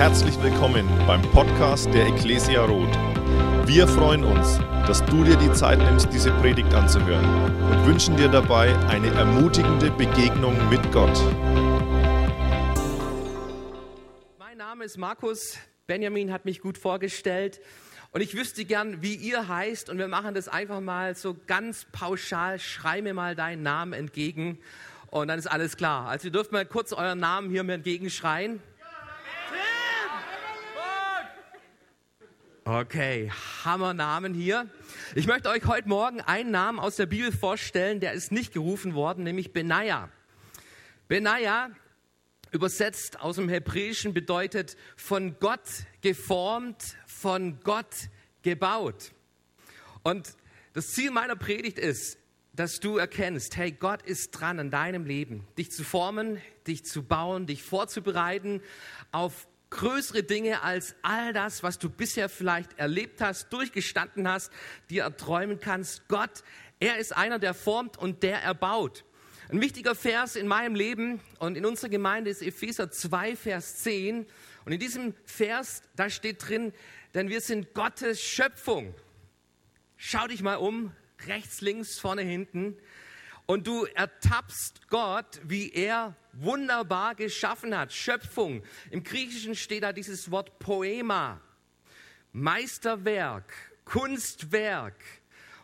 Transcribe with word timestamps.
Herzlich 0.00 0.42
willkommen 0.42 0.88
beim 1.06 1.20
Podcast 1.20 1.92
der 1.92 2.06
Ecclesia 2.06 2.64
Roth. 2.64 2.96
Wir 3.66 3.86
freuen 3.86 4.24
uns, 4.24 4.56
dass 4.86 5.04
du 5.04 5.24
dir 5.24 5.36
die 5.36 5.52
Zeit 5.52 5.78
nimmst, 5.78 6.10
diese 6.10 6.30
Predigt 6.40 6.72
anzuhören 6.72 7.22
und 7.70 7.86
wünschen 7.86 8.16
dir 8.16 8.28
dabei 8.28 8.74
eine 8.88 9.08
ermutigende 9.08 9.90
Begegnung 9.90 10.56
mit 10.70 10.80
Gott. 10.90 11.20
Mein 14.38 14.56
Name 14.56 14.84
ist 14.86 14.96
Markus. 14.96 15.58
Benjamin 15.86 16.32
hat 16.32 16.46
mich 16.46 16.62
gut 16.62 16.78
vorgestellt. 16.78 17.60
Und 18.12 18.22
ich 18.22 18.34
wüsste 18.34 18.64
gern, 18.64 19.02
wie 19.02 19.16
ihr 19.16 19.48
heißt. 19.48 19.90
Und 19.90 19.98
wir 19.98 20.08
machen 20.08 20.32
das 20.32 20.48
einfach 20.48 20.80
mal 20.80 21.14
so 21.14 21.36
ganz 21.46 21.84
pauschal. 21.92 22.58
Schrei 22.58 23.02
mir 23.02 23.12
mal 23.12 23.34
deinen 23.34 23.62
Namen 23.62 23.92
entgegen. 23.92 24.60
Und 25.08 25.28
dann 25.28 25.38
ist 25.38 25.46
alles 25.46 25.76
klar. 25.76 26.08
Also 26.08 26.28
ihr 26.28 26.32
dürft 26.32 26.52
mal 26.52 26.64
kurz 26.64 26.94
euren 26.94 27.18
Namen 27.18 27.50
hier 27.50 27.64
mir 27.64 27.74
entgegenschreien. 27.74 28.62
Okay, 32.64 33.32
Hammernamen 33.64 34.34
hier. 34.34 34.68
Ich 35.14 35.26
möchte 35.26 35.48
euch 35.48 35.64
heute 35.64 35.88
Morgen 35.88 36.20
einen 36.20 36.50
Namen 36.50 36.78
aus 36.78 36.96
der 36.96 37.06
Bibel 37.06 37.32
vorstellen, 37.32 38.00
der 38.00 38.12
ist 38.12 38.32
nicht 38.32 38.52
gerufen 38.52 38.94
worden, 38.94 39.24
nämlich 39.24 39.54
Benaja. 39.54 40.10
Benaja, 41.08 41.70
übersetzt 42.50 43.18
aus 43.20 43.36
dem 43.36 43.48
Hebräischen, 43.48 44.12
bedeutet 44.12 44.76
von 44.94 45.38
Gott 45.40 45.62
geformt, 46.02 46.96
von 47.06 47.60
Gott 47.60 48.10
gebaut. 48.42 49.12
Und 50.02 50.36
das 50.74 50.88
Ziel 50.88 51.10
meiner 51.12 51.36
Predigt 51.36 51.78
ist, 51.78 52.18
dass 52.52 52.78
du 52.78 52.98
erkennst, 52.98 53.56
hey, 53.56 53.72
Gott 53.72 54.02
ist 54.02 54.32
dran 54.32 54.58
an 54.58 54.70
deinem 54.70 55.06
Leben, 55.06 55.46
dich 55.56 55.70
zu 55.70 55.82
formen, 55.82 56.42
dich 56.66 56.84
zu 56.84 57.04
bauen, 57.04 57.46
dich 57.46 57.62
vorzubereiten 57.62 58.60
auf 59.12 59.48
größere 59.70 60.22
Dinge 60.22 60.62
als 60.62 60.94
all 61.02 61.32
das, 61.32 61.62
was 61.62 61.78
du 61.78 61.88
bisher 61.88 62.28
vielleicht 62.28 62.78
erlebt 62.78 63.20
hast, 63.20 63.52
durchgestanden 63.52 64.28
hast, 64.28 64.52
dir 64.90 65.04
erträumen 65.04 65.60
kannst. 65.60 66.08
Gott, 66.08 66.42
er 66.80 66.98
ist 66.98 67.16
einer, 67.16 67.38
der 67.38 67.54
formt 67.54 67.96
und 67.96 68.22
der 68.22 68.42
erbaut. 68.42 69.04
Ein 69.48 69.60
wichtiger 69.60 69.94
Vers 69.94 70.36
in 70.36 70.46
meinem 70.46 70.74
Leben 70.74 71.20
und 71.38 71.56
in 71.56 71.66
unserer 71.66 71.88
Gemeinde 71.88 72.30
ist 72.30 72.42
Epheser 72.42 72.90
2, 72.90 73.34
Vers 73.36 73.78
10. 73.78 74.26
Und 74.64 74.72
in 74.72 74.78
diesem 74.78 75.14
Vers, 75.24 75.82
da 75.96 76.08
steht 76.10 76.48
drin, 76.48 76.72
denn 77.14 77.28
wir 77.28 77.40
sind 77.40 77.74
Gottes 77.74 78.20
Schöpfung. 78.20 78.94
Schau 79.96 80.26
dich 80.28 80.42
mal 80.42 80.56
um, 80.56 80.92
rechts, 81.26 81.60
links, 81.60 81.98
vorne, 81.98 82.22
hinten. 82.22 82.76
Und 83.46 83.66
du 83.66 83.84
ertappst 83.86 84.88
Gott, 84.88 85.40
wie 85.42 85.72
er 85.72 86.14
wunderbar 86.32 87.14
geschaffen 87.14 87.76
hat. 87.76 87.92
Schöpfung. 87.92 88.62
Im 88.90 89.02
Griechischen 89.02 89.54
steht 89.54 89.82
da 89.82 89.92
dieses 89.92 90.30
Wort 90.30 90.58
Poema. 90.58 91.40
Meisterwerk, 92.32 93.52
Kunstwerk. 93.84 94.96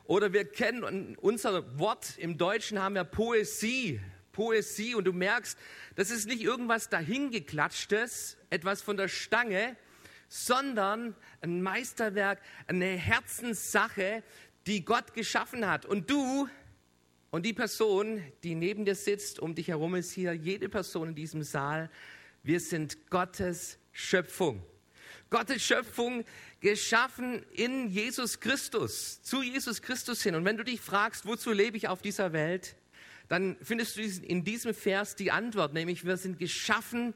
Oder 0.05 0.33
wir 0.33 0.45
kennen 0.45 1.17
unser 1.17 1.79
Wort 1.79 2.19
im 2.19 2.39
Deutschen 2.39 2.81
haben 2.81 2.95
wir 2.95 3.05
Poesie. 3.05 4.01
Poesie 4.33 4.95
und 4.95 5.05
du 5.05 5.13
merkst, 5.13 5.59
das 5.95 6.11
ist 6.11 6.27
nicht 6.27 6.43
irgendwas 6.43 6.91
dahingeklatschtes, 6.91 8.37
etwas 8.51 8.83
von 8.83 8.99
der 8.99 9.09
Stange, 9.09 9.77
sondern 10.29 11.15
ein 11.41 11.63
Meisterwerk, 11.63 12.41
eine 12.67 12.87
Herzenssache, 12.87 14.23
die 14.67 14.85
Gott 14.85 15.15
geschaffen 15.15 15.67
hat. 15.67 15.87
Und 15.87 16.11
du 16.11 16.49
und 17.37 17.45
die 17.45 17.53
Person, 17.53 18.25
die 18.45 18.55
neben 18.55 18.87
dir 18.87 18.95
sitzt, 18.95 19.41
um 19.41 19.55
dich 19.55 19.69
herum 19.69 19.95
ist 19.95 20.11
hier, 20.11 20.33
jede 20.33 20.71
Person 20.71 21.11
in 21.11 21.15
diesem 21.15 21.43
Saal, 21.43 21.91
wir 22.43 22.61
sind 22.61 23.11
Gottes 23.11 23.77
Schöpfung. 23.93 24.63
Gottes 25.29 25.63
Schöpfung 25.63 26.25
geschaffen 26.61 27.45
in 27.53 27.91
Jesus 27.91 28.41
Christus, 28.41 29.21
zu 29.21 29.43
Jesus 29.43 29.83
Christus 29.83 30.23
hin. 30.23 30.35
Und 30.35 30.47
wenn 30.47 30.57
du 30.57 30.65
dich 30.65 30.81
fragst, 30.81 31.27
wozu 31.27 31.53
lebe 31.53 31.77
ich 31.77 31.89
auf 31.89 32.01
dieser 32.01 32.33
Welt, 32.33 32.75
dann 33.29 33.59
findest 33.61 33.99
du 33.99 34.01
in 34.01 34.43
diesem 34.43 34.73
Vers 34.73 35.15
die 35.15 35.31
Antwort, 35.31 35.75
nämlich 35.75 36.07
wir 36.07 36.17
sind 36.17 36.39
geschaffen 36.39 37.13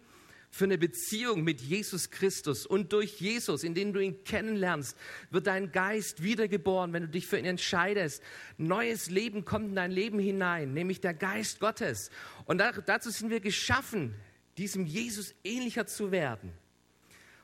für 0.50 0.64
eine 0.64 0.78
Beziehung 0.78 1.44
mit 1.44 1.60
Jesus 1.60 2.10
Christus. 2.10 2.66
Und 2.66 2.92
durch 2.92 3.20
Jesus, 3.20 3.62
indem 3.62 3.92
du 3.92 4.00
ihn 4.00 4.24
kennenlernst, 4.24 4.96
wird 5.30 5.46
dein 5.46 5.70
Geist 5.70 6.22
wiedergeboren, 6.22 6.92
wenn 6.92 7.04
du 7.04 7.08
dich 7.08 7.26
für 7.26 7.38
ihn 7.38 7.44
entscheidest. 7.44 8.22
Neues 8.58 9.08
Leben 9.10 9.44
kommt 9.44 9.68
in 9.68 9.76
dein 9.76 9.92
Leben 9.92 10.18
hinein, 10.18 10.74
nämlich 10.74 11.00
der 11.00 11.14
Geist 11.14 11.60
Gottes. 11.60 12.10
Und 12.46 12.58
dazu 12.58 13.10
sind 13.10 13.30
wir 13.30 13.40
geschaffen, 13.40 14.14
diesem 14.58 14.86
Jesus 14.86 15.34
ähnlicher 15.44 15.86
zu 15.86 16.10
werden. 16.10 16.52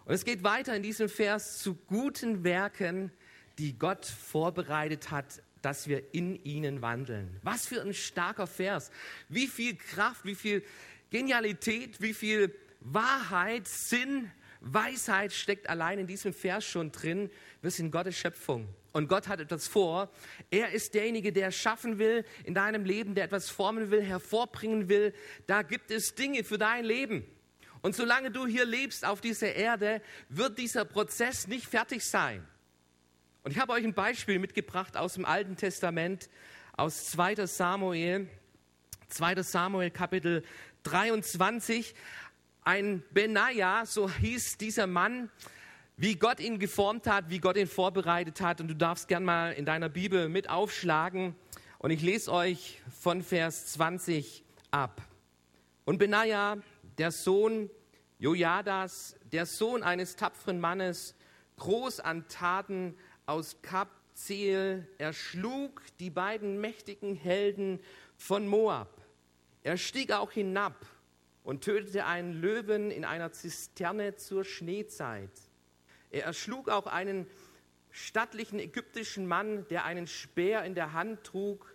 Und 0.05 0.15
es 0.15 0.25
geht 0.25 0.43
weiter 0.43 0.75
in 0.75 0.83
diesem 0.83 1.09
Vers 1.09 1.59
zu 1.59 1.75
guten 1.75 2.45
Werken, 2.45 3.11
die 3.59 3.79
Gott 3.79 4.05
vorbereitet 4.05 5.11
hat, 5.11 5.43
dass 5.63 5.89
wir 5.89 6.15
in 6.15 6.45
ihnen 6.45 6.83
wandeln. 6.83 7.41
Was 7.43 7.67
für 7.67 7.81
ein 7.81 7.95
starker 7.95 8.47
Vers. 8.47 8.91
Wie 9.29 9.47
viel 9.47 9.77
Kraft, 9.77 10.25
wie 10.25 10.35
viel 10.35 10.63
Genialität, 11.11 12.01
wie 12.01 12.15
viel 12.15 12.55
Wahrheit, 12.81 13.67
Sinn, 13.69 14.31
Weisheit 14.61 15.33
steckt 15.33 15.69
allein 15.69 15.99
in 15.99 16.07
diesem 16.07 16.33
Vers 16.33 16.65
schon 16.65 16.93
drin. 16.93 17.31
Wir 17.63 17.71
sind 17.71 17.91
Gottes 17.91 18.17
Schöpfung. 18.17 18.69
Und 18.93 19.09
Gott 19.09 19.29
hat 19.29 19.41
etwas 19.41 19.69
vor. 19.69 20.11
Er 20.51 20.73
ist 20.73 20.95
derjenige, 20.95 21.33
der 21.33 21.51
schaffen 21.51 21.99
will 21.99 22.25
in 22.45 22.55
deinem 22.55 22.85
Leben, 22.85 23.15
der 23.15 23.25
etwas 23.25 23.51
formen 23.51 23.91
will, 23.91 24.03
hervorbringen 24.03 24.89
will. 24.89 25.15
Da 25.47 25.63
gibt 25.63 25.91
es 25.91 26.15
Dinge 26.15 26.45
für 26.45 26.59
dein 26.59 26.85
Leben. 26.85 27.25
Und 27.83 27.95
solange 27.95 28.31
du 28.31 28.47
hier 28.47 28.65
lebst 28.65 29.05
auf 29.05 29.21
dieser 29.21 29.55
Erde, 29.55 30.01
wird 30.29 30.59
dieser 30.59 30.85
Prozess 30.85 31.47
nicht 31.47 31.67
fertig 31.67 32.05
sein. 32.05 32.47
Und 33.43 33.53
ich 33.53 33.59
habe 33.59 33.73
euch 33.73 33.85
ein 33.85 33.95
Beispiel 33.95 34.39
mitgebracht 34.39 34.97
aus 34.97 35.15
dem 35.15 35.25
Alten 35.25 35.57
Testament, 35.57 36.29
aus 36.73 37.07
2 37.11 37.47
Samuel, 37.47 38.29
2 39.09 39.43
Samuel 39.43 39.91
Kapitel 39.91 40.43
23 40.83 41.95
ein 42.67 43.05
Benaja, 43.13 43.87
so 43.87 44.11
hieß 44.11 44.59
dieser 44.59 44.89
Mann, 44.89 45.31
wie 45.97 46.17
Gott 46.17 46.41
ihn 46.41 46.59
geformt 46.59 47.07
hat, 47.07 47.31
wie 47.31 47.39
Gott 47.39 47.57
ihn 47.57 47.69
vorbereitet 47.69 48.41
hat. 48.41 48.61
Und 48.61 48.67
du 48.67 48.75
darfst 48.75 49.07
gern 49.07 49.25
mal 49.25 49.53
in 49.53 49.65
deiner 49.65 49.89
Bibel 49.89 50.29
mit 50.29 50.51
aufschlagen. 50.51 51.37
Und 51.79 51.93
ich 51.93 52.03
lese 52.03 52.33
euch 52.33 52.83
von 53.01 53.23
Vers 53.23 53.67
20 53.69 54.43
ab. 54.73 55.01
Und 55.85 55.99
Benaja, 55.99 56.59
der 56.99 57.13
Sohn 57.13 57.71
Jojadas, 58.19 59.17
der 59.31 59.47
Sohn 59.47 59.85
eines 59.85 60.17
tapferen 60.17 60.59
Mannes, 60.59 61.15
groß 61.59 62.01
an 62.01 62.27
Taten 62.27 62.97
aus 63.27 63.63
Kapzeel, 63.63 64.89
erschlug 64.99 65.83
die 66.01 66.11
beiden 66.11 66.61
mächtigen 66.61 67.15
Helden 67.15 67.79
von 68.17 68.49
Moab. 68.49 68.91
Er 69.63 69.77
stieg 69.77 70.11
auch 70.11 70.33
hinab 70.33 70.75
und 71.47 71.63
tötete 71.63 72.07
einen 72.07 72.33
Löwen 72.33 72.91
in 72.91 73.05
einer 73.05 73.31
Zisterne 73.31 74.17
zur 74.17 74.45
Schneezeit. 74.45 75.31
Er 76.11 76.25
erschlug 76.25 76.69
auch 76.69 76.89
einen 76.89 77.29
stattlichen 77.93 78.59
ägyptischen 78.59 79.29
Mann, 79.29 79.65
der 79.69 79.85
einen 79.85 80.09
Speer 80.09 80.65
in 80.65 80.75
der 80.75 80.93
Hand 80.93 81.23
trug. 81.23 81.73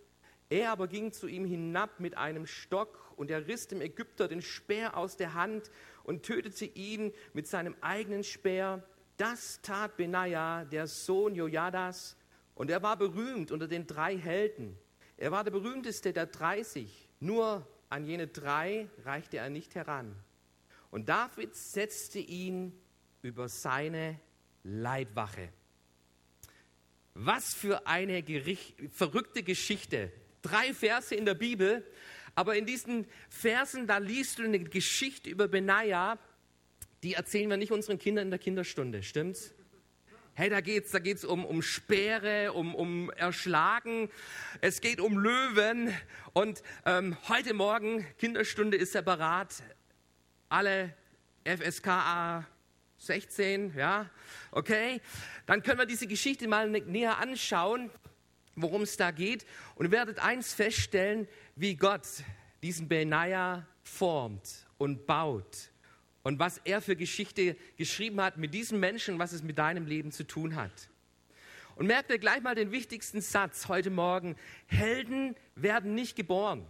Er 0.50 0.74
aber 0.74 0.90
ging 0.90 1.14
zu 1.14 1.26
ihm 1.26 1.46
hinab 1.46 2.02
mit 2.02 2.18
einem 2.18 2.48
Stock 2.48 3.14
und 3.16 3.32
er 3.32 3.48
riss 3.48 3.70
dem 3.70 3.80
Ägypter 3.80 4.28
den 4.28 4.42
Speer 4.42 4.98
aus 4.98 5.16
der 5.16 5.36
Hand 5.36 5.72
und 6.04 6.24
tötete 6.24 6.66
ihn 6.66 7.14
mit 7.32 7.48
seinem 7.48 7.78
eigenen 7.80 8.26
Speer. 8.26 8.84
Das 9.16 9.62
tat 9.62 9.96
Benaja, 9.96 10.66
der 10.66 10.86
Sohn 10.88 11.34
Jojadas, 11.34 12.18
und 12.56 12.70
er 12.70 12.84
war 12.84 12.98
berühmt 12.98 13.52
unter 13.54 13.70
den 13.70 13.88
drei 13.88 14.18
Helden. 14.18 14.78
Er 15.16 15.32
war 15.32 15.46
der 15.46 15.52
berühmteste 15.52 16.12
der 16.12 16.26
30. 16.26 17.10
Nur 17.22 17.66
an 17.92 18.06
jene 18.06 18.28
drei 18.28 18.90
reichte 19.04 19.38
er 19.38 19.50
nicht 19.50 19.76
heran. 19.76 20.16
Und 20.92 21.10
David 21.10 21.56
setzte 21.56 22.20
ihn 22.20 22.74
über 23.22 23.50
seine 23.50 24.20
Leibwache. 24.64 25.50
Was 27.14 27.54
für 27.54 27.86
eine 27.88 28.24
Gericht, 28.24 28.76
verrückte 28.92 29.44
Geschichte. 29.44 30.12
Drei 30.42 30.74
Verse 30.74 31.14
in 31.14 31.26
der 31.26 31.34
Bibel, 31.34 31.86
aber 32.34 32.56
in 32.56 32.66
diesen 32.66 33.06
Versen, 33.30 33.88
da 33.88 33.98
liest 33.98 34.40
du 34.40 34.44
eine 34.44 34.60
Geschichte 34.60 35.30
über 35.30 35.50
Benaja, 35.50 36.18
die 37.04 37.14
erzählen 37.14 37.50
wir 37.50 37.58
nicht 37.58 37.72
unseren 37.72 38.00
Kindern 38.00 38.28
in 38.28 38.32
der 38.32 38.40
Kinderstunde, 38.40 39.04
stimmt's? 39.04 39.54
Hey, 40.42 40.50
da 40.50 40.60
geht 40.60 40.86
es 40.86 40.92
da 40.92 40.98
geht's 40.98 41.24
um, 41.24 41.46
um 41.46 41.62
Speere, 41.62 42.54
um, 42.54 42.74
um 42.74 43.12
Erschlagen, 43.12 44.10
es 44.60 44.82
geht 44.82 45.00
um 45.00 45.20
Löwen. 45.20 45.96
Und 46.34 46.64
ähm, 46.84 47.16
heute 47.30 47.54
Morgen, 47.54 48.08
Kinderstunde 48.18 48.76
ist 48.76 48.94
separat, 48.94 49.62
alle 50.50 50.96
FSK 51.46 52.44
16, 52.98 53.76
ja, 53.78 54.10
okay. 54.50 55.00
Dann 55.46 55.62
können 55.62 55.78
wir 55.78 55.86
diese 55.86 56.08
Geschichte 56.08 56.48
mal 56.48 56.68
näher 56.68 57.20
anschauen, 57.20 57.92
worum 58.56 58.82
es 58.82 58.98
da 58.98 59.12
geht. 59.12 59.46
Und 59.76 59.86
ihr 59.86 59.92
werdet 59.92 60.18
eins 60.18 60.56
feststellen, 60.56 61.28
wie 61.56 61.76
Gott 61.76 62.08
diesen 62.64 62.88
Benaja 62.88 63.68
formt 63.84 64.66
und 64.80 65.06
baut 65.06 65.71
und 66.24 66.40
was 66.40 66.60
er 66.64 66.82
für 66.82 66.96
Geschichte 66.96 67.56
geschrieben 67.78 68.22
hat 68.22 68.38
mit 68.38 68.54
diesem 68.54 68.80
Menschen, 68.80 69.20
was 69.20 69.32
es 69.32 69.44
mit 69.44 69.58
deinem 69.58 69.86
Leben 69.86 70.12
zu 70.12 70.26
tun 70.26 70.56
hat. 70.56 70.90
Und 71.76 71.88
merkt 71.88 72.12
ihr 72.12 72.20
gleich 72.20 72.42
mal 72.42 72.56
den 72.56 72.72
wichtigsten 72.72 73.22
Satz 73.22 73.68
heute 73.68 73.90
Morgen. 73.90 74.36
Helden 74.68 75.36
werden 75.56 75.96
nicht 75.96 76.16
geboren. 76.16 76.66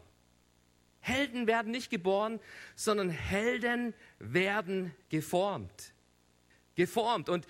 Helden 0.99 1.47
werden 1.47 1.71
nicht 1.71 1.89
geboren, 1.89 2.39
sondern 2.75 3.09
Helden 3.09 3.93
werden 4.19 4.93
geformt. 5.09 5.93
Geformt. 6.75 7.27
Und 7.27 7.47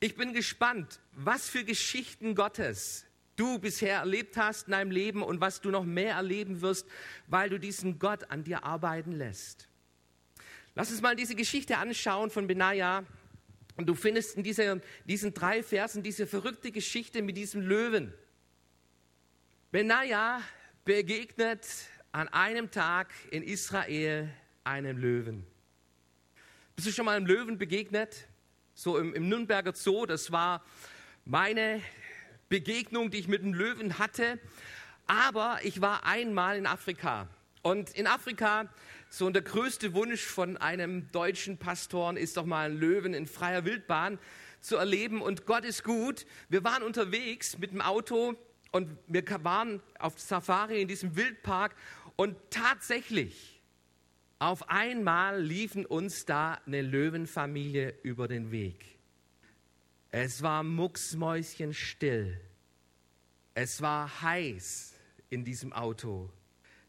ich 0.00 0.16
bin 0.16 0.32
gespannt, 0.32 1.00
was 1.12 1.48
für 1.48 1.64
Geschichten 1.64 2.34
Gottes 2.34 3.06
du 3.36 3.58
bisher 3.58 3.98
erlebt 3.98 4.36
hast 4.36 4.66
in 4.66 4.72
deinem 4.72 4.90
Leben 4.90 5.22
und 5.22 5.40
was 5.40 5.60
du 5.60 5.70
noch 5.70 5.84
mehr 5.84 6.14
erleben 6.14 6.60
wirst, 6.60 6.86
weil 7.28 7.48
du 7.48 7.58
diesen 7.58 7.98
Gott 7.98 8.30
an 8.30 8.42
dir 8.42 8.64
arbeiten 8.64 9.12
lässt. 9.12 9.67
Lass 10.78 10.92
uns 10.92 11.02
mal 11.02 11.16
diese 11.16 11.34
Geschichte 11.34 11.76
anschauen 11.76 12.30
von 12.30 12.46
Benaja. 12.46 13.04
Und 13.76 13.86
du 13.86 13.96
findest 13.96 14.36
in 14.36 14.44
dieser, 14.44 14.80
diesen 15.06 15.34
drei 15.34 15.64
Versen 15.64 16.04
diese 16.04 16.24
verrückte 16.24 16.70
Geschichte 16.70 17.20
mit 17.20 17.36
diesem 17.36 17.62
Löwen. 17.62 18.14
Benaja 19.72 20.40
begegnet 20.84 21.66
an 22.12 22.28
einem 22.28 22.70
Tag 22.70 23.12
in 23.32 23.42
Israel 23.42 24.32
einem 24.62 24.98
Löwen. 24.98 25.44
Bist 26.76 26.86
du 26.86 26.92
schon 26.92 27.06
mal 27.06 27.16
einem 27.16 27.26
Löwen 27.26 27.58
begegnet? 27.58 28.28
So 28.76 28.98
im, 28.98 29.14
im 29.14 29.28
Nürnberger 29.28 29.74
Zoo, 29.74 30.06
das 30.06 30.30
war 30.30 30.64
meine 31.24 31.82
Begegnung, 32.48 33.10
die 33.10 33.18
ich 33.18 33.26
mit 33.26 33.42
einem 33.42 33.54
Löwen 33.54 33.98
hatte. 33.98 34.38
Aber 35.08 35.58
ich 35.64 35.80
war 35.80 36.06
einmal 36.06 36.56
in 36.56 36.68
Afrika. 36.68 37.26
Und 37.62 37.90
in 37.90 38.06
Afrika, 38.06 38.72
so 39.10 39.30
der 39.30 39.42
größte 39.42 39.94
Wunsch 39.94 40.22
von 40.22 40.56
einem 40.56 41.10
deutschen 41.12 41.58
Pastoren 41.58 42.16
ist 42.16 42.36
doch 42.36 42.44
mal 42.44 42.66
einen 42.66 42.78
Löwen 42.78 43.14
in 43.14 43.26
freier 43.26 43.64
Wildbahn 43.64 44.18
zu 44.60 44.76
erleben. 44.76 45.22
Und 45.22 45.46
Gott 45.46 45.64
ist 45.64 45.84
gut. 45.84 46.26
Wir 46.48 46.64
waren 46.64 46.82
unterwegs 46.82 47.58
mit 47.58 47.72
dem 47.72 47.80
Auto 47.80 48.34
und 48.70 48.98
wir 49.06 49.24
waren 49.44 49.80
auf 49.98 50.18
Safari 50.18 50.82
in 50.82 50.88
diesem 50.88 51.16
Wildpark. 51.16 51.74
Und 52.16 52.36
tatsächlich, 52.50 53.62
auf 54.38 54.68
einmal 54.68 55.40
liefen 55.40 55.86
uns 55.86 56.24
da 56.24 56.60
eine 56.66 56.82
Löwenfamilie 56.82 57.94
über 58.02 58.28
den 58.28 58.50
Weg. 58.50 58.98
Es 60.10 60.42
war 60.42 60.62
mucksmäuschenstill. 60.62 62.40
Es 63.54 63.82
war 63.82 64.22
heiß 64.22 64.94
in 65.30 65.44
diesem 65.44 65.72
Auto. 65.72 66.30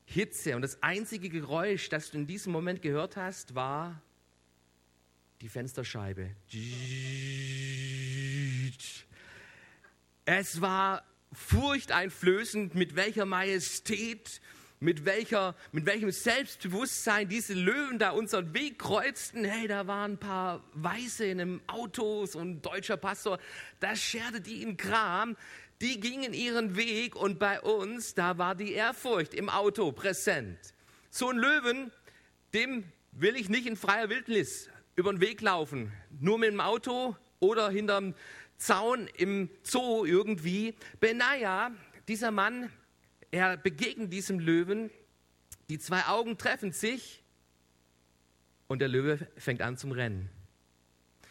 Hitze. 0.09 0.55
Und 0.55 0.63
das 0.63 0.81
einzige 0.81 1.29
Geräusch, 1.29 1.89
das 1.89 2.11
du 2.11 2.17
in 2.17 2.27
diesem 2.27 2.51
Moment 2.51 2.81
gehört 2.81 3.15
hast, 3.15 3.53
war 3.53 4.01
die 5.41 5.49
Fensterscheibe. 5.49 6.31
Es 10.25 10.61
war 10.61 11.03
furchteinflößend, 11.31 12.73
mit 12.73 12.95
welcher 12.95 13.25
Majestät 13.25 14.41
mit, 14.79 15.05
welcher, 15.05 15.55
mit 15.71 15.85
welchem 15.85 16.11
Selbstbewusstsein 16.11 17.27
diese 17.27 17.53
Löwen 17.53 17.99
da 17.99 18.11
unseren 18.11 18.53
Weg 18.53 18.79
kreuzten. 18.79 19.43
Hey, 19.43 19.67
da 19.67 19.87
waren 19.87 20.13
ein 20.13 20.17
paar 20.17 20.63
Weiße 20.73 21.25
in 21.25 21.41
einem 21.41 21.61
Auto, 21.67 22.25
so 22.25 22.39
ein 22.39 22.61
deutscher 22.61 22.97
Pastor, 22.97 23.39
da 23.79 23.95
scherte 23.95 24.39
die 24.39 24.63
in 24.63 24.77
Kram. 24.77 25.35
Die 25.81 25.99
gingen 25.99 26.33
ihren 26.33 26.75
Weg 26.75 27.15
und 27.15 27.39
bei 27.39 27.61
uns, 27.61 28.13
da 28.13 28.37
war 28.37 28.53
die 28.55 28.73
Ehrfurcht 28.73 29.33
im 29.33 29.49
Auto 29.49 29.91
präsent. 29.93 30.57
So 31.09 31.29
ein 31.29 31.37
Löwen, 31.37 31.91
dem 32.53 32.83
will 33.11 33.35
ich 33.37 33.47
nicht 33.47 33.65
in 33.65 33.77
freier 33.77 34.09
Wildnis 34.09 34.69
über 34.95 35.11
den 35.13 35.21
Weg 35.21 35.39
laufen, 35.41 35.93
nur 36.19 36.37
mit 36.37 36.51
dem 36.51 36.59
Auto 36.59 37.15
oder 37.39 37.69
hinterm 37.69 38.13
Zaun 38.57 39.07
im 39.15 39.49
Zoo 39.63 40.03
irgendwie. 40.03 40.75
Benaja, 40.99 41.71
dieser 42.09 42.31
Mann, 42.31 42.69
er 43.31 43.55
begegnet 43.55 44.11
diesem 44.11 44.39
Löwen, 44.39 44.89
die 45.69 45.79
zwei 45.79 46.05
Augen 46.07 46.37
treffen 46.37 46.73
sich 46.73 47.23
und 48.67 48.79
der 48.79 48.89
Löwe 48.89 49.27
fängt 49.37 49.61
an 49.61 49.77
zum 49.77 49.93
Rennen. 49.93 50.29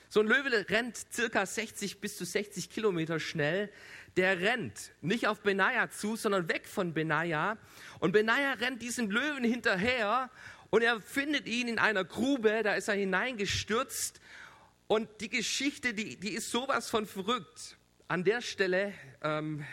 So 0.09 0.21
ein 0.21 0.27
Löwe 0.27 0.69
rennt 0.69 0.97
circa 1.13 1.45
60 1.45 2.01
bis 2.01 2.17
zu 2.17 2.25
60 2.25 2.71
Kilometer 2.71 3.21
schnell. 3.21 3.71
Der 4.17 4.41
rennt 4.41 4.93
nicht 5.01 5.27
auf 5.27 5.41
Benaja 5.41 5.91
zu, 5.91 6.17
sondern 6.17 6.49
weg 6.49 6.67
von 6.67 6.95
Benaja. 6.95 7.59
Und 8.01 8.13
Benaja 8.13 8.55
rennt 8.55 8.83
diesem 8.83 9.11
Löwen 9.11 9.45
hinterher 9.45 10.31
und 10.71 10.83
er 10.83 11.01
findet 11.01 11.47
ihn 11.47 11.69
in 11.69 11.79
einer 11.79 12.05
Grube, 12.05 12.63
da 12.63 12.75
ist 12.75 12.89
er 12.89 12.95
hineingestürzt. 12.95 14.21
Und 14.87 15.09
die 15.21 15.29
Geschichte, 15.29 15.93
die, 15.93 16.17
die 16.17 16.31
ist 16.31 16.51
sowas 16.51 16.89
von 16.89 17.07
verrückt. 17.07 17.77
An 18.09 18.25
der 18.25 18.41
Stelle 18.41 18.95
ähm, 19.23 19.65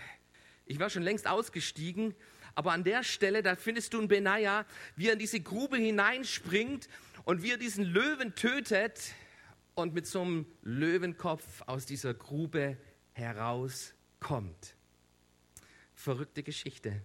ich 0.68 0.80
war 0.80 0.90
schon 0.90 1.04
längst 1.04 1.28
ausgestiegen, 1.28 2.16
aber 2.56 2.72
an 2.72 2.84
der 2.84 3.04
Stelle, 3.04 3.44
da 3.44 3.56
findest 3.56 3.94
du 3.94 4.00
einen 4.00 4.08
Benaja, 4.08 4.66
wie 4.96 5.08
er 5.08 5.14
in 5.14 5.20
diese 5.20 5.40
Grube 5.40 5.78
hineinspringt 5.78 6.90
und 7.24 7.44
wie 7.44 7.52
er 7.52 7.58
diesen 7.58 7.86
Löwen 7.86 8.34
tötet 8.36 9.14
und 9.76 9.94
mit 9.94 10.08
so 10.08 10.22
einem 10.22 10.46
Löwenkopf 10.64 11.62
aus 11.68 11.86
dieser 11.86 12.14
Grube 12.14 12.78
herauskommt. 13.14 14.76
Verrückte 15.94 16.44
Geschichte. 16.44 17.02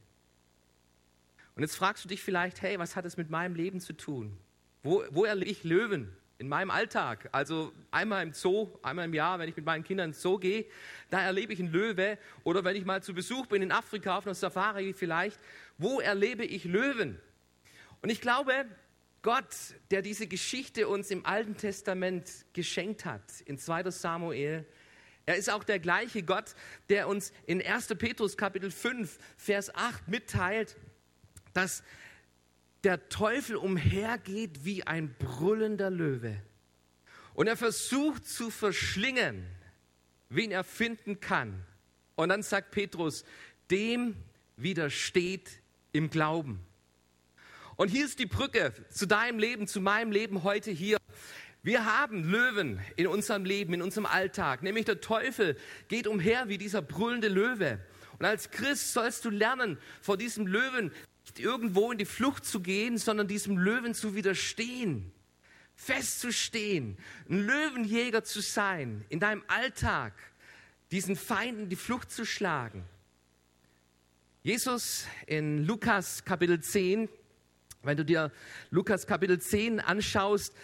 Und 1.54 1.62
jetzt 1.62 1.76
fragst 1.76 2.04
du 2.04 2.08
dich 2.08 2.22
vielleicht, 2.22 2.62
hey, 2.62 2.78
was 2.78 2.96
hat 2.96 3.04
es 3.04 3.16
mit 3.16 3.28
meinem 3.28 3.54
Leben 3.54 3.80
zu 3.80 3.92
tun? 3.92 4.38
Wo, 4.82 5.04
wo 5.10 5.24
erlebe 5.24 5.50
ich 5.50 5.64
Löwen? 5.64 6.16
in 6.40 6.48
meinem 6.48 6.70
Alltag, 6.70 7.28
also 7.32 7.70
einmal 7.90 8.22
im 8.22 8.32
Zoo, 8.32 8.70
einmal 8.82 9.04
im 9.04 9.12
Jahr, 9.12 9.38
wenn 9.38 9.50
ich 9.50 9.56
mit 9.56 9.66
meinen 9.66 9.84
Kindern 9.84 10.08
ins 10.08 10.22
Zoo 10.22 10.38
gehe, 10.38 10.64
da 11.10 11.20
erlebe 11.20 11.52
ich 11.52 11.60
einen 11.60 11.70
Löwe 11.70 12.16
oder 12.44 12.64
wenn 12.64 12.76
ich 12.76 12.86
mal 12.86 13.02
zu 13.02 13.12
Besuch 13.12 13.44
bin 13.44 13.60
in 13.60 13.70
Afrika 13.70 14.16
auf 14.16 14.26
einer 14.26 14.34
Safari 14.34 14.94
vielleicht, 14.94 15.38
wo 15.76 16.00
erlebe 16.00 16.42
ich 16.42 16.64
Löwen? 16.64 17.20
Und 18.00 18.08
ich 18.08 18.22
glaube, 18.22 18.64
Gott, 19.22 19.54
der 19.90 20.02
diese 20.02 20.26
Geschichte 20.26 20.88
uns 20.88 21.10
im 21.10 21.26
Alten 21.26 21.56
Testament 21.56 22.30
geschenkt 22.52 23.04
hat, 23.04 23.22
in 23.44 23.58
2. 23.58 23.90
Samuel, 23.90 24.66
er 25.26 25.36
ist 25.36 25.50
auch 25.50 25.62
der 25.62 25.78
gleiche 25.78 26.22
Gott, 26.22 26.54
der 26.88 27.06
uns 27.06 27.32
in 27.46 27.62
1. 27.62 27.88
Petrus 27.98 28.36
Kapitel 28.36 28.70
5, 28.70 29.18
Vers 29.36 29.74
8 29.74 30.08
mitteilt, 30.08 30.76
dass 31.52 31.82
der 32.84 33.08
Teufel 33.10 33.56
umhergeht 33.56 34.64
wie 34.64 34.86
ein 34.86 35.14
brüllender 35.18 35.90
Löwe. 35.90 36.40
Und 37.34 37.46
er 37.46 37.56
versucht 37.56 38.26
zu 38.26 38.50
verschlingen, 38.50 39.46
wen 40.30 40.50
er 40.50 40.64
finden 40.64 41.20
kann. 41.20 41.64
Und 42.14 42.30
dann 42.30 42.42
sagt 42.42 42.70
Petrus, 42.70 43.24
dem 43.70 44.16
widersteht 44.56 45.60
im 45.92 46.10
Glauben. 46.10 46.66
Und 47.80 47.88
hier 47.88 48.04
ist 48.04 48.18
die 48.18 48.26
Brücke 48.26 48.74
zu 48.90 49.06
deinem 49.06 49.38
Leben, 49.38 49.66
zu 49.66 49.80
meinem 49.80 50.12
Leben 50.12 50.42
heute 50.42 50.70
hier. 50.70 50.98
Wir 51.62 51.86
haben 51.86 52.30
Löwen 52.30 52.78
in 52.96 53.06
unserem 53.06 53.46
Leben, 53.46 53.72
in 53.72 53.80
unserem 53.80 54.04
Alltag, 54.04 54.62
nämlich 54.62 54.84
der 54.84 55.00
Teufel 55.00 55.56
geht 55.88 56.06
umher 56.06 56.48
wie 56.48 56.58
dieser 56.58 56.82
brüllende 56.82 57.28
Löwe. 57.28 57.80
Und 58.18 58.26
als 58.26 58.50
Christ 58.50 58.92
sollst 58.92 59.24
du 59.24 59.30
lernen, 59.30 59.78
vor 60.02 60.18
diesem 60.18 60.46
Löwen 60.46 60.92
nicht 61.24 61.38
irgendwo 61.38 61.90
in 61.90 61.96
die 61.96 62.04
Flucht 62.04 62.44
zu 62.44 62.60
gehen, 62.60 62.98
sondern 62.98 63.28
diesem 63.28 63.56
Löwen 63.56 63.94
zu 63.94 64.14
widerstehen, 64.14 65.10
festzustehen, 65.74 66.98
ein 67.30 67.46
Löwenjäger 67.46 68.24
zu 68.24 68.42
sein, 68.42 69.06
in 69.08 69.20
deinem 69.20 69.42
Alltag 69.46 70.12
diesen 70.90 71.16
Feinden 71.16 71.70
die 71.70 71.76
Flucht 71.76 72.10
zu 72.10 72.26
schlagen. 72.26 72.84
Jesus 74.42 75.06
in 75.26 75.64
Lukas 75.64 76.26
Kapitel 76.26 76.60
10, 76.60 77.08
wenn 77.82 77.96
du 77.96 78.04
dir 78.04 78.30
Lukas 78.70 79.06
Kapitel 79.06 79.40
10 79.40 79.80
anschaust, 79.80 80.54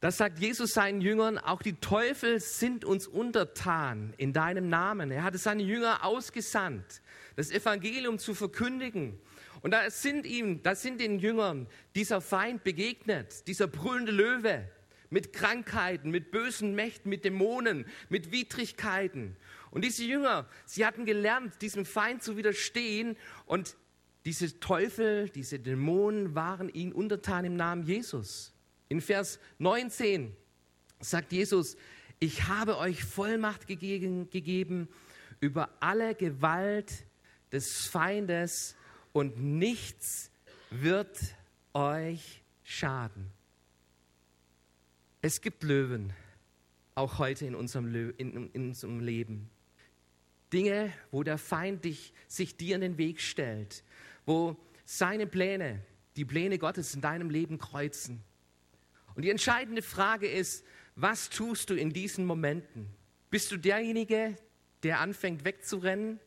da 0.00 0.10
sagt 0.10 0.38
Jesus 0.40 0.74
seinen 0.74 1.00
Jüngern, 1.00 1.38
auch 1.38 1.62
die 1.62 1.74
Teufel 1.74 2.40
sind 2.40 2.84
uns 2.84 3.06
untertan 3.06 4.14
in 4.16 4.32
deinem 4.32 4.68
Namen. 4.68 5.10
Er 5.10 5.22
hatte 5.22 5.38
seine 5.38 5.62
Jünger 5.62 6.04
ausgesandt, 6.04 7.02
das 7.36 7.50
Evangelium 7.50 8.18
zu 8.18 8.34
verkündigen 8.34 9.20
und 9.62 9.70
da 9.70 9.88
sind 9.90 10.26
ihm, 10.26 10.62
da 10.62 10.74
sind 10.74 11.00
den 11.00 11.20
Jüngern 11.20 11.68
dieser 11.94 12.20
Feind 12.20 12.64
begegnet, 12.64 13.46
dieser 13.46 13.68
brüllende 13.68 14.12
Löwe 14.12 14.68
mit 15.08 15.32
Krankheiten, 15.32 16.10
mit 16.10 16.30
bösen 16.30 16.74
Mächten, 16.74 17.08
mit 17.10 17.24
Dämonen, 17.24 17.86
mit 18.08 18.32
Widrigkeiten. 18.32 19.36
Und 19.70 19.84
diese 19.84 20.04
Jünger, 20.04 20.48
sie 20.64 20.84
hatten 20.84 21.04
gelernt, 21.04 21.62
diesem 21.62 21.84
Feind 21.84 22.22
zu 22.22 22.36
widerstehen 22.36 23.16
und 23.46 23.76
diese 24.24 24.60
Teufel, 24.60 25.28
diese 25.28 25.58
Dämonen 25.58 26.34
waren 26.34 26.68
ihnen 26.68 26.92
untertan 26.92 27.44
im 27.44 27.56
Namen 27.56 27.82
Jesus. 27.82 28.52
In 28.88 29.00
Vers 29.00 29.38
19 29.58 30.36
sagt 31.00 31.32
Jesus, 31.32 31.76
ich 32.20 32.44
habe 32.46 32.78
euch 32.78 33.02
Vollmacht 33.02 33.66
gegeben, 33.66 34.30
gegeben 34.30 34.88
über 35.40 35.70
alle 35.80 36.14
Gewalt 36.14 37.04
des 37.50 37.86
Feindes 37.86 38.76
und 39.12 39.42
nichts 39.42 40.30
wird 40.70 41.18
euch 41.74 42.42
schaden. 42.62 43.26
Es 45.20 45.40
gibt 45.40 45.62
Löwen, 45.62 46.12
auch 46.94 47.18
heute 47.18 47.46
in 47.46 47.54
unserem, 47.54 47.86
Lö 47.86 48.12
in, 48.16 48.50
in 48.52 48.68
unserem 48.68 49.00
Leben. 49.00 49.50
Dinge, 50.52 50.92
wo 51.10 51.22
der 51.22 51.38
Feind 51.38 51.84
dich, 51.84 52.12
sich 52.28 52.56
dir 52.56 52.74
in 52.76 52.82
den 52.82 52.98
Weg 52.98 53.20
stellt, 53.20 53.82
wo 54.26 54.56
seine 54.84 55.26
Pläne, 55.26 55.82
die 56.16 56.24
Pläne 56.24 56.58
Gottes 56.58 56.94
in 56.94 57.00
deinem 57.00 57.30
Leben 57.30 57.58
kreuzen. 57.58 58.22
Und 59.14 59.22
die 59.22 59.30
entscheidende 59.30 59.82
Frage 59.82 60.28
ist, 60.28 60.64
was 60.94 61.30
tust 61.30 61.70
du 61.70 61.74
in 61.74 61.92
diesen 61.92 62.24
Momenten? 62.26 62.88
Bist 63.30 63.50
du 63.50 63.56
derjenige, 63.56 64.36
der 64.82 65.00
anfängt 65.00 65.44
wegzurennen, 65.44 66.20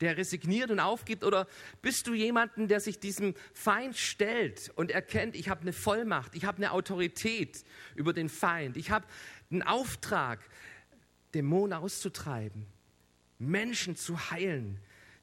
der 0.00 0.16
resigniert 0.16 0.70
und 0.70 0.80
aufgibt? 0.80 1.24
Oder 1.24 1.46
bist 1.82 2.06
du 2.06 2.14
jemanden, 2.14 2.66
der 2.68 2.80
sich 2.80 2.98
diesem 2.98 3.34
Feind 3.52 3.96
stellt 3.96 4.72
und 4.74 4.90
erkennt, 4.90 5.36
ich 5.36 5.48
habe 5.48 5.62
eine 5.62 5.72
Vollmacht, 5.72 6.34
ich 6.34 6.44
habe 6.44 6.58
eine 6.58 6.72
Autorität 6.72 7.64
über 7.94 8.12
den 8.12 8.28
Feind, 8.28 8.76
ich 8.76 8.90
habe 8.90 9.06
einen 9.50 9.62
Auftrag, 9.62 10.40
Dämonen 11.34 11.78
auszutreiben, 11.78 12.66
Menschen 13.38 13.96
zu 13.96 14.30
heilen, 14.30 14.78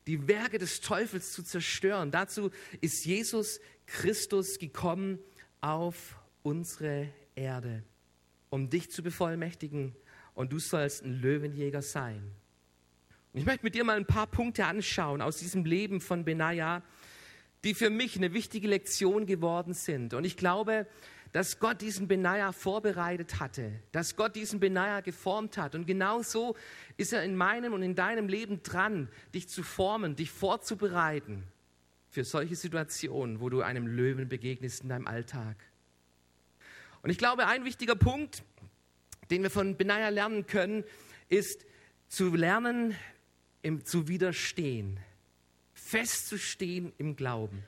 die 0.07 0.27
Werke 0.27 0.57
des 0.57 0.81
Teufels 0.81 1.33
zu 1.33 1.43
zerstören. 1.43 2.11
Dazu 2.11 2.51
ist 2.81 3.05
Jesus 3.05 3.59
Christus 3.85 4.59
gekommen 4.59 5.19
auf 5.61 6.17
unsere 6.43 7.09
Erde, 7.35 7.83
um 8.49 8.69
dich 8.69 8.91
zu 8.91 9.03
bevollmächtigen 9.03 9.95
und 10.33 10.51
du 10.53 10.59
sollst 10.59 11.03
ein 11.03 11.21
Löwenjäger 11.21 11.81
sein. 11.81 12.31
Und 13.33 13.39
ich 13.41 13.45
möchte 13.45 13.65
mit 13.65 13.75
dir 13.75 13.83
mal 13.83 13.97
ein 13.97 14.05
paar 14.05 14.27
Punkte 14.27 14.65
anschauen 14.65 15.21
aus 15.21 15.37
diesem 15.37 15.65
Leben 15.65 16.01
von 16.01 16.25
Benaja, 16.25 16.81
die 17.63 17.73
für 17.73 17.89
mich 17.89 18.15
eine 18.15 18.33
wichtige 18.33 18.67
Lektion 18.67 19.25
geworden 19.25 19.73
sind. 19.73 20.13
Und 20.13 20.23
ich 20.23 20.37
glaube, 20.37 20.87
dass 21.31 21.59
Gott 21.59 21.81
diesen 21.81 22.07
Benaja 22.07 22.51
vorbereitet 22.51 23.39
hatte, 23.39 23.71
dass 23.91 24.15
Gott 24.15 24.35
diesen 24.35 24.59
Benaja 24.59 25.01
geformt 25.01 25.57
hat. 25.57 25.75
Und 25.75 25.85
genau 25.85 26.21
so 26.21 26.55
ist 26.97 27.13
er 27.13 27.23
in 27.23 27.35
meinem 27.35 27.73
und 27.73 27.83
in 27.83 27.95
deinem 27.95 28.27
Leben 28.27 28.63
dran, 28.63 29.09
dich 29.33 29.47
zu 29.47 29.63
formen, 29.63 30.15
dich 30.15 30.31
vorzubereiten 30.31 31.43
für 32.09 32.23
solche 32.23 32.55
Situationen, 32.55 33.39
wo 33.39 33.49
du 33.49 33.61
einem 33.61 33.85
Löwen 33.85 34.27
begegnest 34.27 34.83
in 34.83 34.89
deinem 34.89 35.07
Alltag. 35.07 35.57
Und 37.01 37.11
ich 37.11 37.17
glaube, 37.17 37.45
ein 37.47 37.63
wichtiger 37.63 37.95
Punkt, 37.95 38.43
den 39.29 39.43
wir 39.43 39.51
von 39.51 39.77
Benaja 39.77 40.09
lernen 40.09 40.47
können, 40.47 40.83
ist 41.29 41.65
zu 42.07 42.35
lernen, 42.35 42.95
im, 43.61 43.85
zu 43.85 44.07
widerstehen, 44.07 44.99
festzustehen 45.73 46.91
im 46.97 47.15
Glauben. 47.15 47.63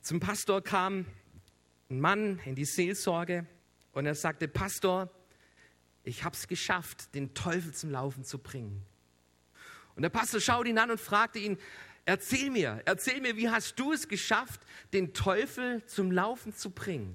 Zum 0.00 0.18
Pastor 0.18 0.62
kam 0.62 1.06
ein 1.92 2.00
Mann 2.00 2.40
in 2.46 2.54
die 2.54 2.64
Seelsorge 2.64 3.46
und 3.92 4.06
er 4.06 4.14
sagte, 4.14 4.48
Pastor, 4.48 5.10
ich 6.04 6.24
habe 6.24 6.34
es 6.34 6.48
geschafft, 6.48 7.14
den 7.14 7.34
Teufel 7.34 7.74
zum 7.74 7.90
Laufen 7.90 8.24
zu 8.24 8.38
bringen. 8.38 8.82
Und 9.94 10.02
der 10.02 10.08
Pastor 10.08 10.40
schaute 10.40 10.70
ihn 10.70 10.78
an 10.78 10.90
und 10.90 10.98
fragte 10.98 11.38
ihn, 11.38 11.58
erzähl 12.06 12.50
mir, 12.50 12.80
erzähl 12.86 13.20
mir, 13.20 13.36
wie 13.36 13.50
hast 13.50 13.78
du 13.78 13.92
es 13.92 14.08
geschafft, 14.08 14.62
den 14.94 15.12
Teufel 15.12 15.84
zum 15.84 16.10
Laufen 16.10 16.54
zu 16.54 16.70
bringen? 16.70 17.14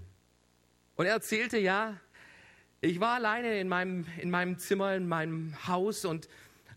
Und 0.95 1.07
er 1.07 1.13
erzählte, 1.13 1.57
ja, 1.57 1.99
ich 2.79 2.99
war 2.99 3.15
alleine 3.15 3.59
in 3.59 3.67
meinem, 3.67 4.05
in 4.19 4.29
meinem 4.29 4.59
Zimmer, 4.59 4.93
in 4.95 5.07
meinem 5.07 5.55
Haus 5.67 6.05
und 6.05 6.29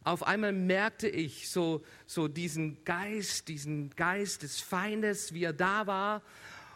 auf 0.04 0.22
einmal 0.22 0.52
merkte 0.52 1.06
ich 1.06 1.50
so, 1.50 1.84
so 2.06 2.26
diesen 2.28 2.82
Geist, 2.86 3.48
diesen 3.48 3.90
Geist 3.90 4.42
des 4.42 4.58
Feindes, 4.58 5.34
wie 5.34 5.44
er 5.44 5.52
da 5.52 5.86
war. 5.86 6.22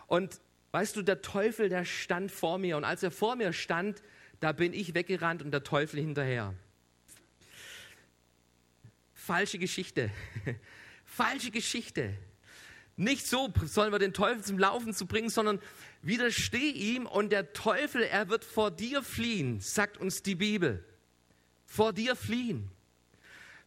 Und 0.07 0.41
Weißt 0.75 0.97
du, 0.97 1.03
der 1.03 1.23
Teufel, 1.23 1.69
der 1.69 1.85
stand 1.85 2.33
vor 2.33 2.59
mir 2.59 2.77
und 2.77 2.83
als 2.83 3.05
er 3.05 3.13
vor 3.13 3.37
mir 3.37 3.53
stand, 3.53 4.03
da 4.41 4.51
bin 4.51 4.73
ich 4.73 4.93
weggerannt 4.93 5.41
und 5.41 5.53
der 5.53 5.63
Teufel 5.63 6.01
hinterher. 6.01 6.53
Falsche 9.13 9.61
Geschichte. 9.61 10.11
Falsche 11.05 11.53
Geschichte. 11.53 12.15
Nicht 12.97 13.25
so 13.25 13.55
sollen 13.67 13.93
wir 13.93 14.01
den 14.01 14.13
Teufel 14.13 14.43
zum 14.43 14.59
Laufen 14.59 14.93
zu 14.95 15.07
bringen, 15.07 15.31
sondern 15.31 15.61
widersteh 16.03 16.71
ihm 16.71 17.07
und 17.07 17.31
der 17.31 17.53
Teufel, 17.53 18.03
er 18.03 18.29
wird 18.29 18.45
vor 18.45 18.73
dir 18.73 19.05
fliehen, 19.05 19.61
sagt 19.61 19.97
uns 19.99 20.25
die 20.25 20.35
Bibel. 20.35 20.85
Vor 21.67 21.93
dir 21.93 22.17
fliehen. 22.17 22.69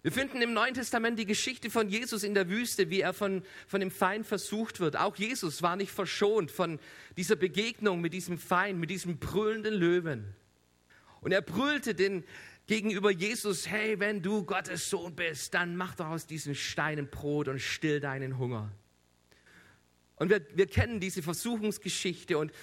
Wir 0.07 0.13
finden 0.13 0.41
im 0.41 0.53
Neuen 0.53 0.73
Testament 0.73 1.19
die 1.19 1.25
Geschichte 1.25 1.69
von 1.69 1.89
Jesus 1.89 2.23
in 2.23 2.33
der 2.33 2.47
Wüste, 2.47 2.89
wie 2.89 3.01
er 3.01 3.11
von, 3.11 3.43
von 3.67 3.81
dem 3.81 3.91
Feind 3.91 4.25
versucht 4.25 4.79
wird. 4.79 4.95
Auch 4.95 5.17
Jesus 5.17 5.61
war 5.61 5.75
nicht 5.75 5.91
verschont 5.91 6.49
von 6.49 6.79
dieser 7.17 7.35
Begegnung 7.35 7.99
mit 7.99 8.13
diesem 8.13 8.37
Feind, 8.37 8.79
mit 8.79 8.89
diesem 8.89 9.17
brüllenden 9.17 9.73
Löwen. 9.73 10.33
Und 11.19 11.33
er 11.33 11.41
brüllte 11.41 11.93
den 11.93 12.23
gegenüber 12.67 13.11
Jesus, 13.11 13.67
hey, 13.67 13.99
wenn 13.99 14.21
du 14.21 14.45
Gottes 14.45 14.89
Sohn 14.89 15.13
bist, 15.13 15.53
dann 15.53 15.75
mach 15.75 15.93
doch 15.95 16.07
aus 16.07 16.25
diesen 16.25 16.55
Steinen 16.55 17.09
Brot 17.09 17.49
und 17.49 17.59
still 17.59 17.99
deinen 17.99 18.37
Hunger. 18.37 18.71
Und 20.15 20.29
wir, 20.29 20.39
wir 20.55 20.67
kennen 20.67 21.01
diese 21.01 21.21
Versuchungsgeschichte 21.21 22.37
und 22.37 22.53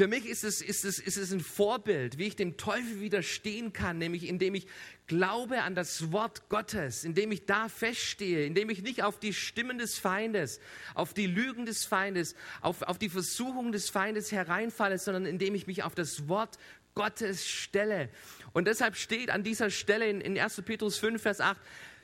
für 0.00 0.08
mich 0.08 0.24
ist 0.24 0.44
es, 0.44 0.62
ist, 0.62 0.86
es, 0.86 0.98
ist 0.98 1.18
es 1.18 1.30
ein 1.30 1.40
Vorbild, 1.40 2.16
wie 2.16 2.28
ich 2.28 2.34
dem 2.34 2.56
Teufel 2.56 3.02
widerstehen 3.02 3.74
kann, 3.74 3.98
nämlich 3.98 4.26
indem 4.26 4.54
ich 4.54 4.66
glaube 5.06 5.60
an 5.60 5.74
das 5.74 6.10
Wort 6.10 6.48
Gottes, 6.48 7.04
indem 7.04 7.32
ich 7.32 7.44
da 7.44 7.68
feststehe, 7.68 8.46
indem 8.46 8.70
ich 8.70 8.80
nicht 8.80 9.02
auf 9.02 9.20
die 9.20 9.34
Stimmen 9.34 9.76
des 9.76 9.98
Feindes, 9.98 10.58
auf 10.94 11.12
die 11.12 11.26
Lügen 11.26 11.66
des 11.66 11.84
Feindes, 11.84 12.34
auf, 12.62 12.80
auf 12.80 12.96
die 12.96 13.10
Versuchung 13.10 13.72
des 13.72 13.90
Feindes 13.90 14.32
hereinfalle, 14.32 14.96
sondern 14.96 15.26
indem 15.26 15.54
ich 15.54 15.66
mich 15.66 15.82
auf 15.82 15.94
das 15.94 16.28
Wort 16.28 16.56
Gottes 16.94 17.46
stelle. 17.46 18.08
Und 18.54 18.68
deshalb 18.68 18.96
steht 18.96 19.28
an 19.28 19.44
dieser 19.44 19.68
Stelle 19.68 20.08
in, 20.08 20.22
in 20.22 20.38
1. 20.38 20.62
Petrus 20.62 20.96
5, 20.96 21.20
Vers 21.20 21.42
8, 21.42 21.60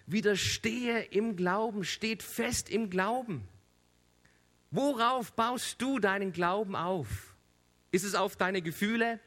widerstehe 0.07 1.01
im 1.01 1.35
Glauben, 1.35 1.83
steht 1.83 2.23
fest 2.23 2.69
im 2.69 2.91
Glauben. 2.91 3.49
Worauf 4.71 5.33
baust 5.33 5.81
du 5.81 5.99
deinen 5.99 6.33
Glauben 6.33 6.77
auf? 6.77 7.33
Ist 7.91 8.05
es 8.05 8.15
auf 8.15 8.37
deine 8.37 8.63
Gefühle? 8.63 9.21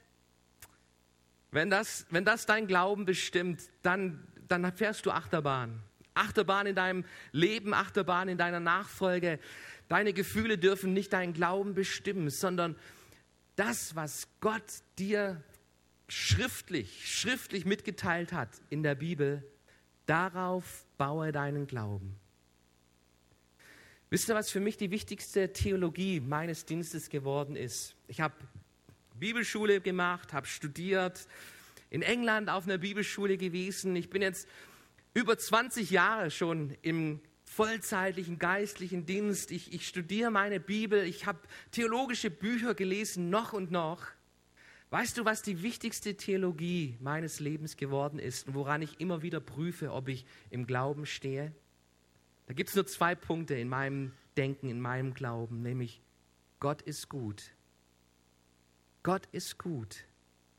Wenn 1.52 1.70
das, 1.70 2.06
wenn 2.10 2.26
das 2.26 2.46
dein 2.46 2.68
Glauben 2.68 3.06
bestimmt, 3.06 3.62
dann, 3.82 4.28
dann 4.48 4.72
fährst 4.74 5.06
du 5.06 5.12
Achterbahn. 5.12 5.82
Achterbahn 6.14 6.68
in 6.68 6.76
deinem 6.76 7.06
Leben, 7.32 7.74
Achterbahn 7.74 8.30
in 8.30 8.38
deiner 8.38 8.60
Nachfolge. 8.60 9.40
Deine 9.88 10.14
Gefühle 10.14 10.58
dürfen 10.58 10.94
nicht 10.94 11.14
deinen 11.14 11.34
Glauben 11.34 11.74
bestimmen, 11.74 12.30
sondern 12.30 12.76
das, 13.56 13.96
was 13.96 14.28
Gott 14.40 14.64
dir 15.00 15.42
schriftlich, 16.08 17.08
schriftlich 17.08 17.66
mitgeteilt 17.66 18.34
hat 18.34 18.50
in 18.70 18.84
der 18.84 18.96
Bibel, 18.96 19.44
darauf 20.06 20.86
baue 20.98 21.32
deinen 21.32 21.68
Glauben. 21.68 22.20
Wisst 24.12 24.28
ihr, 24.28 24.34
was 24.34 24.50
für 24.50 24.60
mich 24.60 24.76
die 24.76 24.90
wichtigste 24.90 25.54
Theologie 25.54 26.20
meines 26.20 26.66
Dienstes 26.66 27.10
geworden 27.10 27.56
ist? 27.56 27.96
Ich 28.08 28.22
habe 28.22 28.34
Bibelschule 29.20 29.82
gemacht, 29.82 30.34
habe 30.34 30.48
studiert, 30.48 31.28
in 31.92 32.02
England 32.02 32.50
auf 32.50 32.64
einer 32.64 32.80
Bibelschule 32.80 33.38
gewesen. 33.38 33.96
Ich 33.96 34.10
bin 34.10 34.24
jetzt 34.24 34.48
über 35.14 35.38
20 35.38 35.92
Jahre 35.92 36.32
schon 36.32 36.76
im 36.82 37.20
vollzeitlichen 37.44 38.40
geistlichen 38.40 39.06
Dienst. 39.06 39.52
Ich, 39.52 39.74
ich 39.74 39.88
studiere 39.88 40.32
meine 40.32 40.60
Bibel, 40.60 41.04
ich 41.04 41.28
habe 41.28 41.38
theologische 41.70 42.32
Bücher 42.32 42.74
gelesen, 42.74 43.30
noch 43.30 43.54
und 43.54 43.70
noch. 43.70 44.08
Weißt 44.90 45.20
du, 45.20 45.26
was 45.26 45.44
die 45.44 45.62
wichtigste 45.62 46.16
Theologie 46.16 46.98
meines 47.00 47.40
Lebens 47.40 47.78
geworden 47.78 48.18
ist 48.18 48.48
und 48.48 48.56
woran 48.56 48.82
ich 48.82 49.00
immer 49.00 49.22
wieder 49.22 49.40
prüfe, 49.40 49.92
ob 49.92 50.08
ich 50.08 50.26
im 50.50 50.66
Glauben 50.66 51.06
stehe? 51.06 51.54
Da 52.50 52.54
gibt 52.54 52.70
es 52.70 52.76
nur 52.76 52.86
zwei 52.86 53.16
Punkte 53.16 53.56
in 53.56 53.70
meinem 53.70 54.12
Denken, 54.36 54.68
in 54.70 54.82
meinem 54.82 55.14
Glauben, 55.14 55.62
nämlich 55.62 56.02
Gott 56.60 56.82
ist 56.82 57.08
gut 57.08 57.54
Gott 59.04 59.28
ist 59.32 59.58
gut 59.58 60.04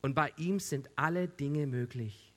und 0.00 0.14
bei 0.14 0.32
ihm 0.36 0.60
sind 0.60 0.88
alle 0.96 1.28
Dinge 1.28 1.66
möglich. 1.66 2.32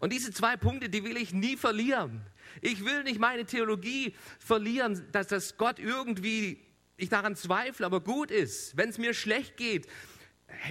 Und 0.00 0.12
diese 0.12 0.32
zwei 0.32 0.56
Punkte, 0.56 0.88
die 0.88 1.04
will 1.04 1.16
ich 1.16 1.32
nie 1.32 1.56
verlieren. 1.56 2.20
Ich 2.60 2.84
will 2.84 3.04
nicht 3.04 3.18
meine 3.18 3.46
Theologie 3.46 4.14
verlieren, 4.38 5.06
dass 5.12 5.28
das 5.28 5.56
Gott 5.56 5.78
irgendwie, 5.78 6.60
ich 6.96 7.08
daran 7.08 7.36
zweifle, 7.36 7.86
aber 7.86 8.00
gut 8.00 8.30
ist. 8.30 8.76
Wenn 8.76 8.90
es 8.90 8.98
mir 8.98 9.14
schlecht 9.14 9.56
geht, 9.56 9.86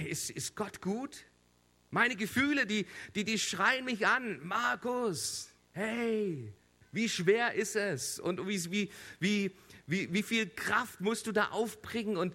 ist, 0.06 0.30
ist 0.30 0.54
Gott 0.54 0.80
gut? 0.80 1.24
Meine 1.90 2.16
Gefühle, 2.16 2.66
die, 2.66 2.86
die, 3.14 3.24
die 3.24 3.38
schreien 3.38 3.84
mich 3.84 4.06
an. 4.06 4.46
Markus, 4.46 5.48
hey, 5.72 6.52
wie 6.94 7.08
schwer 7.08 7.54
ist 7.54 7.76
es? 7.76 8.18
Und 8.18 8.46
wie, 8.46 8.90
wie, 9.20 9.52
wie, 9.86 10.12
wie, 10.12 10.22
viel 10.22 10.48
Kraft 10.48 11.00
musst 11.00 11.26
du 11.26 11.32
da 11.32 11.48
aufbringen? 11.48 12.16
Und 12.16 12.34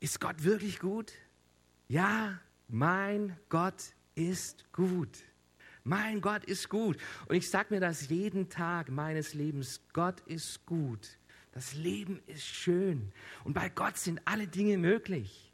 ist 0.00 0.20
Gott 0.20 0.44
wirklich 0.44 0.78
gut? 0.78 1.12
Ja, 1.88 2.38
mein 2.68 3.36
Gott 3.48 3.82
ist 4.14 4.70
gut. 4.72 5.18
Mein 5.84 6.20
Gott 6.20 6.44
ist 6.44 6.68
gut. 6.68 6.98
Und 7.26 7.36
ich 7.36 7.48
sage 7.48 7.74
mir 7.74 7.80
das 7.80 8.08
jeden 8.08 8.50
Tag 8.50 8.90
meines 8.90 9.32
Lebens. 9.34 9.80
Gott 9.92 10.20
ist 10.26 10.66
gut. 10.66 11.18
Das 11.52 11.74
Leben 11.74 12.20
ist 12.26 12.44
schön. 12.44 13.10
Und 13.44 13.54
bei 13.54 13.68
Gott 13.70 13.96
sind 13.96 14.20
alle 14.26 14.46
Dinge 14.46 14.76
möglich. 14.76 15.47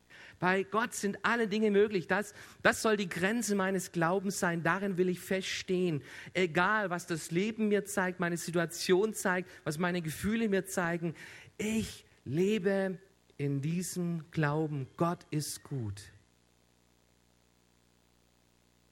Bei 0.44 0.62
Gott 0.62 0.92
sind 0.92 1.16
alle 1.22 1.48
Dinge 1.48 1.70
möglich. 1.70 2.06
Das, 2.06 2.34
das 2.60 2.82
soll 2.82 2.98
die 2.98 3.08
Grenze 3.08 3.54
meines 3.54 3.92
Glaubens 3.92 4.38
sein. 4.38 4.62
Darin 4.62 4.98
will 4.98 5.08
ich 5.08 5.18
feststehen. 5.18 6.02
Egal, 6.34 6.90
was 6.90 7.06
das 7.06 7.30
Leben 7.30 7.68
mir 7.68 7.86
zeigt, 7.86 8.20
meine 8.20 8.36
Situation 8.36 9.14
zeigt, 9.14 9.48
was 9.64 9.78
meine 9.78 10.02
Gefühle 10.02 10.50
mir 10.50 10.66
zeigen. 10.66 11.14
Ich 11.56 12.04
lebe 12.26 12.98
in 13.38 13.62
diesem 13.62 14.30
Glauben. 14.32 14.86
Gott 14.98 15.20
ist 15.30 15.62
gut. 15.62 16.02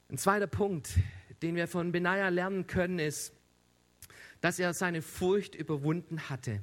Ein 0.08 0.16
zweiter 0.16 0.46
Punkt, 0.46 0.94
den 1.42 1.54
wir 1.54 1.68
von 1.68 1.92
Benaja 1.92 2.30
lernen 2.30 2.66
können, 2.66 2.98
ist, 2.98 3.34
dass 4.40 4.58
er 4.58 4.72
seine 4.72 5.02
Furcht 5.02 5.54
überwunden 5.54 6.30
hatte. 6.30 6.62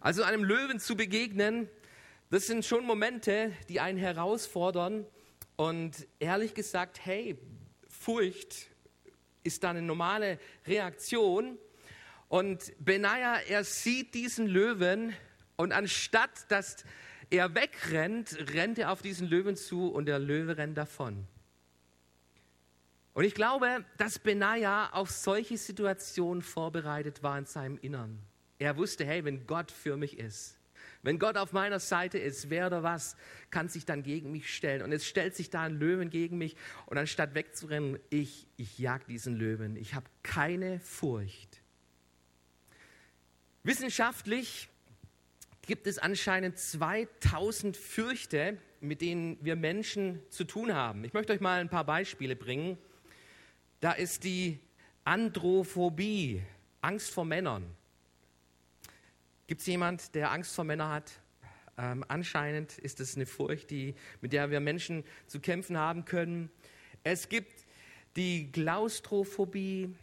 Also 0.00 0.22
einem 0.22 0.42
Löwen 0.42 0.80
zu 0.80 0.96
begegnen, 0.96 1.68
das 2.30 2.46
sind 2.46 2.64
schon 2.64 2.84
Momente, 2.84 3.52
die 3.68 3.80
einen 3.80 3.98
herausfordern. 3.98 5.06
Und 5.56 6.06
ehrlich 6.18 6.54
gesagt, 6.54 7.04
hey, 7.04 7.38
Furcht 7.88 8.68
ist 9.42 9.64
da 9.64 9.70
eine 9.70 9.82
normale 9.82 10.38
Reaktion. 10.66 11.58
Und 12.28 12.72
Benaja, 12.78 13.36
er 13.48 13.64
sieht 13.64 14.14
diesen 14.14 14.46
Löwen 14.46 15.14
und 15.56 15.72
anstatt 15.72 16.50
dass 16.50 16.84
er 17.30 17.54
wegrennt, 17.54 18.36
rennt 18.54 18.78
er 18.78 18.92
auf 18.92 19.02
diesen 19.02 19.28
Löwen 19.28 19.56
zu 19.56 19.88
und 19.88 20.06
der 20.06 20.18
Löwe 20.18 20.56
rennt 20.56 20.78
davon. 20.78 21.26
Und 23.14 23.24
ich 23.24 23.34
glaube, 23.34 23.84
dass 23.96 24.18
Benaja 24.18 24.90
auf 24.92 25.10
solche 25.10 25.58
Situationen 25.58 26.42
vorbereitet 26.42 27.22
war 27.22 27.36
in 27.38 27.46
seinem 27.46 27.78
Innern. 27.78 28.22
Er 28.58 28.76
wusste, 28.76 29.04
hey, 29.04 29.24
wenn 29.24 29.46
Gott 29.46 29.70
für 29.70 29.96
mich 29.96 30.18
ist, 30.18 30.57
wenn 31.02 31.18
Gott 31.18 31.36
auf 31.36 31.52
meiner 31.52 31.78
Seite 31.78 32.18
ist, 32.18 32.50
wer 32.50 32.66
oder 32.66 32.82
was 32.82 33.16
kann 33.50 33.68
sich 33.68 33.84
dann 33.84 34.02
gegen 34.02 34.32
mich 34.32 34.54
stellen? 34.54 34.82
Und 34.82 34.92
es 34.92 35.06
stellt 35.06 35.36
sich 35.36 35.50
da 35.50 35.62
ein 35.62 35.78
Löwen 35.78 36.10
gegen 36.10 36.38
mich 36.38 36.56
und 36.86 36.98
anstatt 36.98 37.34
wegzurennen, 37.34 37.98
ich, 38.10 38.46
ich 38.56 38.78
jag 38.78 39.06
diesen 39.06 39.36
Löwen. 39.36 39.76
Ich 39.76 39.94
habe 39.94 40.06
keine 40.22 40.80
Furcht. 40.80 41.60
Wissenschaftlich 43.62 44.68
gibt 45.62 45.86
es 45.86 45.98
anscheinend 45.98 46.58
2000 46.58 47.76
Fürchte, 47.76 48.58
mit 48.80 49.00
denen 49.00 49.38
wir 49.42 49.56
Menschen 49.56 50.20
zu 50.30 50.44
tun 50.44 50.74
haben. 50.74 51.04
Ich 51.04 51.12
möchte 51.12 51.32
euch 51.32 51.40
mal 51.40 51.60
ein 51.60 51.68
paar 51.68 51.84
Beispiele 51.84 52.34
bringen. 52.34 52.78
Da 53.80 53.92
ist 53.92 54.24
die 54.24 54.58
Androphobie, 55.04 56.42
Angst 56.80 57.10
vor 57.10 57.24
Männern. 57.24 57.77
Gibt 59.48 59.62
es 59.62 59.66
jemand, 59.66 60.14
der 60.14 60.30
Angst 60.30 60.54
vor 60.54 60.64
Männern 60.64 60.90
hat? 60.90 61.10
Ähm, 61.78 62.04
anscheinend 62.06 62.76
ist 62.76 63.00
es 63.00 63.16
eine 63.16 63.24
Furcht, 63.24 63.70
die, 63.70 63.94
mit 64.20 64.34
der 64.34 64.50
wir 64.50 64.60
Menschen 64.60 65.04
zu 65.26 65.40
kämpfen 65.40 65.78
haben 65.78 66.04
können. 66.04 66.50
Es 67.02 67.30
gibt 67.30 67.64
die 68.14 68.52
Klaustrophobie, 68.52 69.94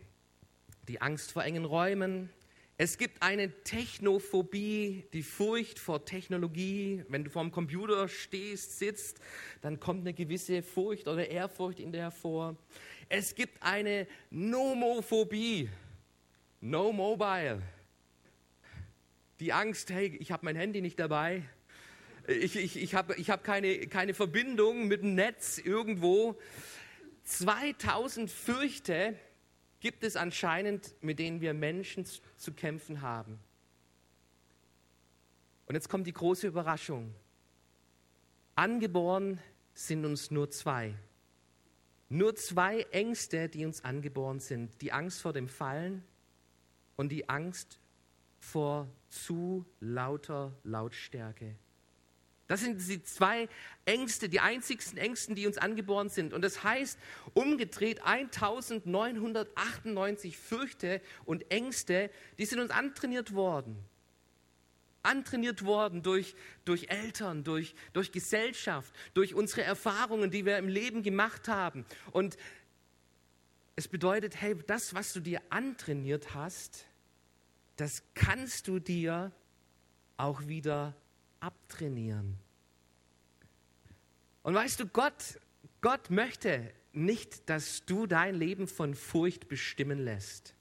die 0.87 0.99
Angst 0.99 1.31
vor 1.31 1.43
engen 1.43 1.63
Räumen. 1.63 2.31
Es 2.79 2.97
gibt 2.97 3.21
eine 3.21 3.51
Technophobie, 3.61 5.05
die 5.13 5.21
Furcht 5.21 5.77
vor 5.77 6.05
Technologie. 6.05 7.03
Wenn 7.07 7.23
du 7.23 7.29
vor 7.29 7.43
dem 7.43 7.51
Computer 7.51 8.07
stehst, 8.07 8.79
sitzt, 8.79 9.19
dann 9.61 9.79
kommt 9.79 10.01
eine 10.01 10.15
gewisse 10.15 10.63
Furcht 10.63 11.07
oder 11.07 11.29
Ehrfurcht 11.29 11.79
in 11.79 11.91
dir 11.91 12.01
hervor. 12.01 12.55
Es 13.09 13.35
gibt 13.35 13.61
eine 13.61 14.07
Nomophobie, 14.31 15.69
No 16.61 16.91
Mobile 16.91 17.61
die 19.39 19.53
Angst, 19.53 19.89
hey, 19.89 20.15
ich 20.19 20.31
habe 20.31 20.45
mein 20.45 20.55
Handy 20.55 20.81
nicht 20.81 20.99
dabei, 20.99 21.43
ich, 22.27 22.55
ich, 22.55 22.77
ich 22.77 22.95
habe 22.95 23.15
ich 23.15 23.29
hab 23.29 23.43
keine, 23.43 23.87
keine 23.87 24.13
Verbindung 24.13 24.87
mit 24.87 25.03
dem 25.03 25.15
Netz 25.15 25.59
irgendwo. 25.59 26.39
2000 27.23 28.31
Fürchte 28.31 29.15
gibt 29.79 30.03
es 30.03 30.15
anscheinend, 30.15 30.95
mit 31.01 31.19
denen 31.19 31.41
wir 31.41 31.53
Menschen 31.53 32.05
zu, 32.05 32.53
kämpfen 32.53 33.01
haben. 33.01 33.39
Und 35.67 35.75
jetzt 35.75 35.89
kommt 35.89 36.07
die 36.07 36.13
große 36.13 36.47
Überraschung. 36.47 37.13
Angeboren 38.55 39.39
sind 39.73 40.05
uns 40.05 40.31
nur 40.31 40.49
zwei. 40.49 40.95
Nur 42.09 42.35
zwei 42.35 42.81
Ängste, 42.91 43.49
die 43.49 43.65
uns 43.65 43.83
angeboren 43.83 44.39
sind. 44.39 44.81
Die 44.81 44.91
Angst 44.91 45.21
vor 45.21 45.33
dem 45.33 45.47
Fallen 45.47 46.03
und 46.95 47.09
die 47.09 47.29
Angst 47.29 47.79
vor 48.45 48.87
zu 49.09 49.65
lauter 49.79 50.53
Lautstärke. 50.63 51.55
Das 52.47 52.61
sind 52.61 52.87
die 52.87 53.03
zwei 53.03 53.49
Ängste, 53.85 54.29
die 54.29 54.39
einzigsten 54.39 54.99
Ängsten, 54.99 55.33
die 55.33 55.47
uns 55.47 55.57
angeboren 55.57 56.09
sind. 56.09 56.31
Und 56.31 56.43
das 56.43 56.63
heißt, 56.63 56.99
umgedreht 57.33 58.03
1998 58.03 60.37
Fürchte 60.37 61.01
und 61.25 61.49
Ängste, 61.49 62.11
die 62.37 62.45
sind 62.45 62.59
uns 62.59 62.69
antrainiert 62.69 63.33
worden. 63.33 63.75
Antrainiert 65.01 65.65
worden 65.65 66.03
durch, 66.03 66.35
durch 66.65 66.89
Eltern, 66.89 67.43
durch, 67.43 67.73
durch 67.93 68.11
Gesellschaft, 68.11 68.93
durch 69.15 69.33
unsere 69.33 69.63
Erfahrungen, 69.63 70.29
die 70.29 70.45
wir 70.45 70.59
im 70.59 70.67
Leben 70.67 71.01
gemacht 71.01 71.47
haben. 71.47 71.83
Und 72.11 72.37
es 73.75 73.87
bedeutet, 73.87 74.39
hey, 74.39 74.55
das, 74.67 74.93
was 74.93 75.13
du 75.13 75.19
dir 75.19 75.41
antrainiert 75.49 76.35
hast, 76.35 76.85
das 77.75 78.03
kannst 78.13 78.67
du 78.67 78.79
dir 78.79 79.31
auch 80.17 80.47
wieder 80.47 80.95
abtrainieren. 81.39 82.37
Und 84.43 84.53
weißt 84.53 84.79
du, 84.79 84.87
Gott, 84.87 85.39
Gott 85.81 86.09
möchte 86.09 86.71
nicht, 86.93 87.49
dass 87.49 87.85
du 87.85 88.07
dein 88.07 88.35
Leben 88.35 88.67
von 88.67 88.95
Furcht 88.95 89.47
bestimmen 89.47 89.99
lässt, 89.99 90.55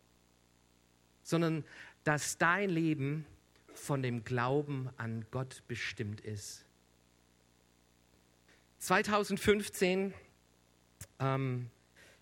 sondern 1.22 1.64
dass 2.02 2.38
dein 2.38 2.70
Leben 2.70 3.26
von 3.72 4.02
dem 4.02 4.24
Glauben 4.24 4.90
an 4.96 5.24
Gott 5.30 5.62
bestimmt 5.68 6.20
ist. 6.20 6.64
2015 8.78 10.12
ähm, 11.20 11.70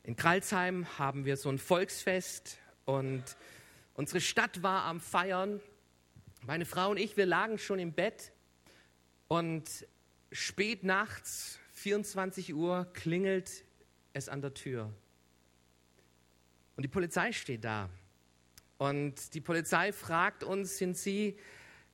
in 0.05 0.17
Kralsheim 0.17 0.87
haben 0.99 1.25
wir 1.25 1.37
so 1.37 1.49
ein 1.49 1.59
Volksfest 1.59 2.59
und 2.85 3.25
Unsere 4.03 4.21
Stadt 4.21 4.65
war 4.65 4.83
am 4.87 4.99
Feiern. 4.99 5.61
Meine 6.45 6.65
Frau 6.65 6.91
und 6.91 6.97
ich, 6.97 7.17
wir 7.17 7.25
lagen 7.25 7.57
schon 7.57 7.79
im 7.79 7.93
Bett 7.93 8.33
und 9.29 9.87
spät 10.33 10.83
nachts, 10.83 11.61
24 11.75 12.53
Uhr, 12.53 12.93
klingelt 12.95 13.65
es 14.13 14.29
an 14.29 14.41
der 14.41 14.55
Tür. 14.55 14.93
Und 16.75 16.83
die 16.83 16.89
Polizei 16.89 17.31
steht 17.31 17.63
da. 17.63 17.91
Und 18.77 19.35
die 19.35 19.41
Polizei 19.41 19.93
fragt 19.93 20.43
uns, 20.43 20.79
sind 20.79 20.97
Sie 20.97 21.39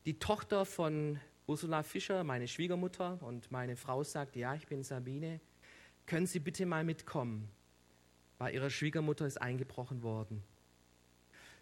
die 0.07 0.19
Tochter 0.19 0.65
von 0.65 1.21
Ursula 1.47 1.83
Fischer, 1.83 2.25
meine 2.25 2.49
Schwiegermutter? 2.49 3.19
Und 3.21 3.51
meine 3.51 3.77
Frau 3.77 4.03
sagt, 4.03 4.35
ja, 4.35 4.55
ich 4.55 4.67
bin 4.67 4.83
Sabine. 4.83 5.41
Können 6.07 6.27
Sie 6.27 6.41
bitte 6.41 6.65
mal 6.65 6.85
mitkommen? 6.85 7.51
Bei 8.39 8.51
ihrer 8.51 8.71
Schwiegermutter 8.71 9.27
ist 9.27 9.37
eingebrochen 9.37 10.03
worden. 10.03 10.43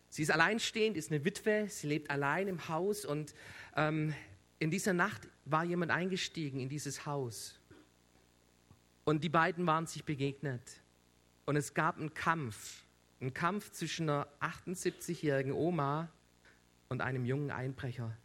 Sie 0.09 0.23
ist 0.23 0.31
alleinstehend, 0.31 0.97
ist 0.97 1.11
eine 1.11 1.25
Witwe, 1.25 1.67
sie 1.69 1.89
lebt 1.89 2.11
allein 2.11 2.49
im 2.49 2.69
Haus 2.69 3.05
und 3.05 3.35
ähm, 3.77 4.15
in 4.59 4.71
dieser 4.71 4.93
Nacht 4.93 5.29
war 5.45 5.65
jemand 5.65 5.93
eingestiegen 5.93 6.61
in 6.61 6.69
dieses 6.69 7.07
Haus. 7.07 7.59
Und 9.05 9.23
die 9.23 9.29
beiden 9.29 9.67
waren 9.67 9.87
sich 9.87 10.05
begegnet. 10.05 10.63
Und 11.45 11.57
es 11.57 11.75
gab 11.75 11.99
einen 11.99 12.13
Kampf, 12.13 12.85
einen 13.21 13.33
Kampf 13.33 13.71
zwischen 13.71 14.11
einer 14.11 14.27
78-jährigen 14.41 15.53
Oma 15.53 16.11
und 16.89 17.01
einem 17.01 17.25
jungen 17.25 17.51
Einbrecher. 17.51 18.17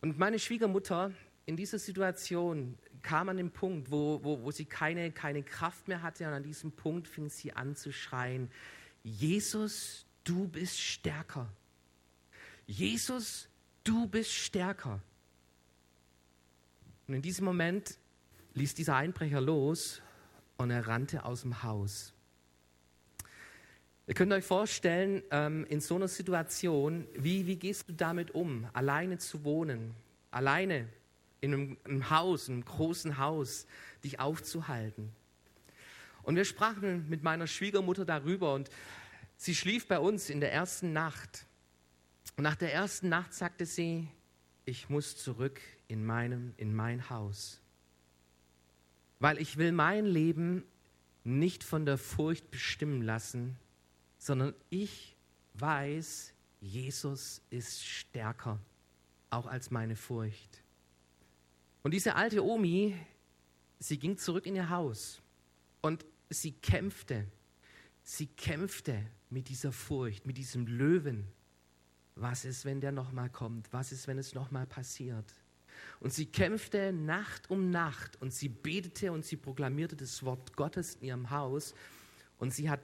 Und 0.00 0.18
meine 0.18 0.38
Schwiegermutter 0.38 1.12
in 1.46 1.56
dieser 1.56 1.78
Situation 1.78 2.78
kam 3.02 3.28
an 3.28 3.36
den 3.36 3.50
Punkt, 3.50 3.90
wo, 3.90 4.22
wo, 4.22 4.42
wo 4.42 4.50
sie 4.50 4.64
keine, 4.64 5.10
keine 5.10 5.42
Kraft 5.42 5.88
mehr 5.88 6.02
hatte. 6.02 6.26
Und 6.26 6.34
an 6.34 6.42
diesem 6.42 6.72
Punkt 6.72 7.08
fing 7.08 7.28
sie 7.28 7.52
an 7.52 7.74
zu 7.74 7.92
schreien, 7.92 8.50
Jesus, 9.04 10.06
du 10.24 10.48
bist 10.48 10.80
stärker. 10.80 11.48
Jesus, 12.66 13.48
du 13.84 14.08
bist 14.08 14.32
stärker. 14.32 15.00
Und 17.06 17.14
in 17.14 17.22
diesem 17.22 17.44
Moment 17.44 17.98
ließ 18.54 18.74
dieser 18.74 18.96
Einbrecher 18.96 19.42
los 19.42 20.00
und 20.56 20.70
er 20.70 20.86
rannte 20.86 21.24
aus 21.24 21.42
dem 21.42 21.62
Haus. 21.62 22.14
Ihr 24.06 24.14
könnt 24.14 24.32
euch 24.32 24.44
vorstellen, 24.44 25.22
ähm, 25.30 25.64
in 25.68 25.80
so 25.80 25.96
einer 25.96 26.08
Situation, 26.08 27.06
wie, 27.14 27.46
wie 27.46 27.56
gehst 27.56 27.88
du 27.88 27.92
damit 27.92 28.32
um, 28.32 28.68
alleine 28.72 29.18
zu 29.18 29.44
wohnen, 29.44 29.94
alleine 30.30 30.88
in 31.40 31.54
einem, 31.54 31.76
einem 31.84 32.10
Haus, 32.10 32.48
einem 32.48 32.64
großen 32.64 33.18
Haus, 33.18 33.66
dich 34.02 34.20
aufzuhalten. 34.20 35.10
Und 36.24 36.36
wir 36.36 36.44
sprachen 36.44 37.08
mit 37.08 37.22
meiner 37.22 37.46
Schwiegermutter 37.46 38.04
darüber 38.04 38.54
und 38.54 38.70
sie 39.36 39.54
schlief 39.54 39.86
bei 39.86 39.98
uns 39.98 40.30
in 40.30 40.40
der 40.40 40.52
ersten 40.52 40.92
Nacht. 40.92 41.46
Und 42.36 42.44
nach 42.44 42.56
der 42.56 42.72
ersten 42.72 43.08
Nacht 43.08 43.34
sagte 43.34 43.66
sie, 43.66 44.08
ich 44.64 44.88
muss 44.88 45.16
zurück 45.16 45.60
in, 45.86 46.04
meinem, 46.04 46.54
in 46.56 46.74
mein 46.74 47.10
Haus. 47.10 47.60
Weil 49.20 49.38
ich 49.38 49.58
will 49.58 49.72
mein 49.72 50.06
Leben 50.06 50.64
nicht 51.24 51.62
von 51.62 51.84
der 51.84 51.98
Furcht 51.98 52.50
bestimmen 52.50 53.02
lassen, 53.02 53.56
sondern 54.18 54.54
ich 54.70 55.16
weiß, 55.54 56.32
Jesus 56.60 57.42
ist 57.50 57.84
stärker, 57.84 58.58
auch 59.28 59.46
als 59.46 59.70
meine 59.70 59.96
Furcht. 59.96 60.62
Und 61.82 61.92
diese 61.92 62.14
alte 62.14 62.42
Omi, 62.42 62.96
sie 63.78 63.98
ging 63.98 64.16
zurück 64.16 64.46
in 64.46 64.56
ihr 64.56 64.70
Haus 64.70 65.20
und 65.82 66.04
sie 66.40 66.52
kämpfte, 66.52 67.26
sie 68.02 68.26
kämpfte 68.26 69.06
mit 69.30 69.48
dieser 69.48 69.72
Furcht, 69.72 70.26
mit 70.26 70.36
diesem 70.36 70.66
Löwen. 70.66 71.26
Was 72.16 72.44
ist, 72.44 72.64
wenn 72.64 72.80
der 72.80 72.92
nochmal 72.92 73.30
kommt? 73.30 73.72
Was 73.72 73.90
ist, 73.92 74.06
wenn 74.06 74.18
es 74.18 74.34
nochmal 74.34 74.66
passiert? 74.66 75.34
Und 76.00 76.12
sie 76.12 76.26
kämpfte 76.26 76.92
Nacht 76.92 77.50
um 77.50 77.70
Nacht 77.70 78.20
und 78.20 78.32
sie 78.32 78.48
betete 78.48 79.10
und 79.10 79.24
sie 79.24 79.36
proklamierte 79.36 79.96
das 79.96 80.22
Wort 80.22 80.56
Gottes 80.56 80.96
in 80.96 81.08
ihrem 81.08 81.30
Haus. 81.30 81.74
Und 82.38 82.52
sie 82.52 82.70
hat 82.70 82.80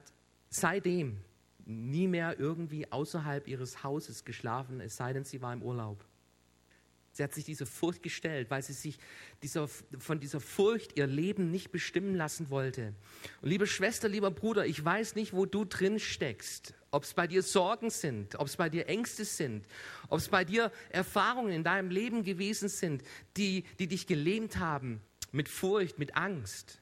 seitdem 0.49 1.19
nie 1.65 2.09
mehr 2.09 2.39
irgendwie 2.39 2.91
außerhalb 2.91 3.47
ihres 3.47 3.85
Hauses 3.85 4.25
geschlafen, 4.25 4.81
es 4.81 4.97
sei 4.97 5.13
denn, 5.13 5.25
sie 5.25 5.41
war 5.41 5.53
im 5.53 5.63
Urlaub. 5.63 6.05
Sie 7.13 7.25
hat 7.25 7.35
sich 7.35 7.45
dieser 7.45 7.67
Furcht 7.67 8.03
gestellt, 8.03 8.51
weil 8.51 8.63
sie 8.63 8.73
sich 8.73 8.99
dieser, 9.43 9.69
von 9.69 10.21
dieser 10.21 10.41
Furcht 10.41 10.97
ihr 10.97 11.07
Leben 11.07 11.51
nicht 11.51 11.73
bestimmen 11.73 12.15
lassen 12.15 12.51
wollte. 12.51 12.95
Und 13.43 13.49
liebe 13.49 13.67
Schwester, 13.67 14.09
lieber 14.09 14.31
Bruder, 14.31 14.65
ich 14.65 14.85
weiß 14.85 15.17
nicht, 15.17 15.33
wo 15.33 15.45
du 15.45 15.65
drin 15.65 15.99
steckst. 15.99 16.75
Ob 16.93 17.05
es 17.05 17.15
bei 17.15 17.27
dir 17.27 17.43
Sorgen 17.43 17.91
sind, 17.91 18.37
ob 18.37 18.47
es 18.47 18.57
bei 18.57 18.69
dir 18.69 18.89
Ängste 18.89 19.25
sind, 19.25 19.67
ob 20.09 20.19
es 20.19 20.29
bei 20.29 20.45
dir 20.45 20.73
Erfahrungen 20.91 21.53
in 21.53 21.65
deinem 21.65 21.91
Leben 21.91 22.25
gewesen 22.25 22.69
sind, 22.69 23.03
die, 23.37 23.65
die 23.79 23.87
dich 23.87 24.07
gelähmt 24.07 24.59
haben 24.59 25.01
mit 25.33 25.49
Furcht, 25.49 25.99
mit 25.99 26.17
Angst. 26.17 26.81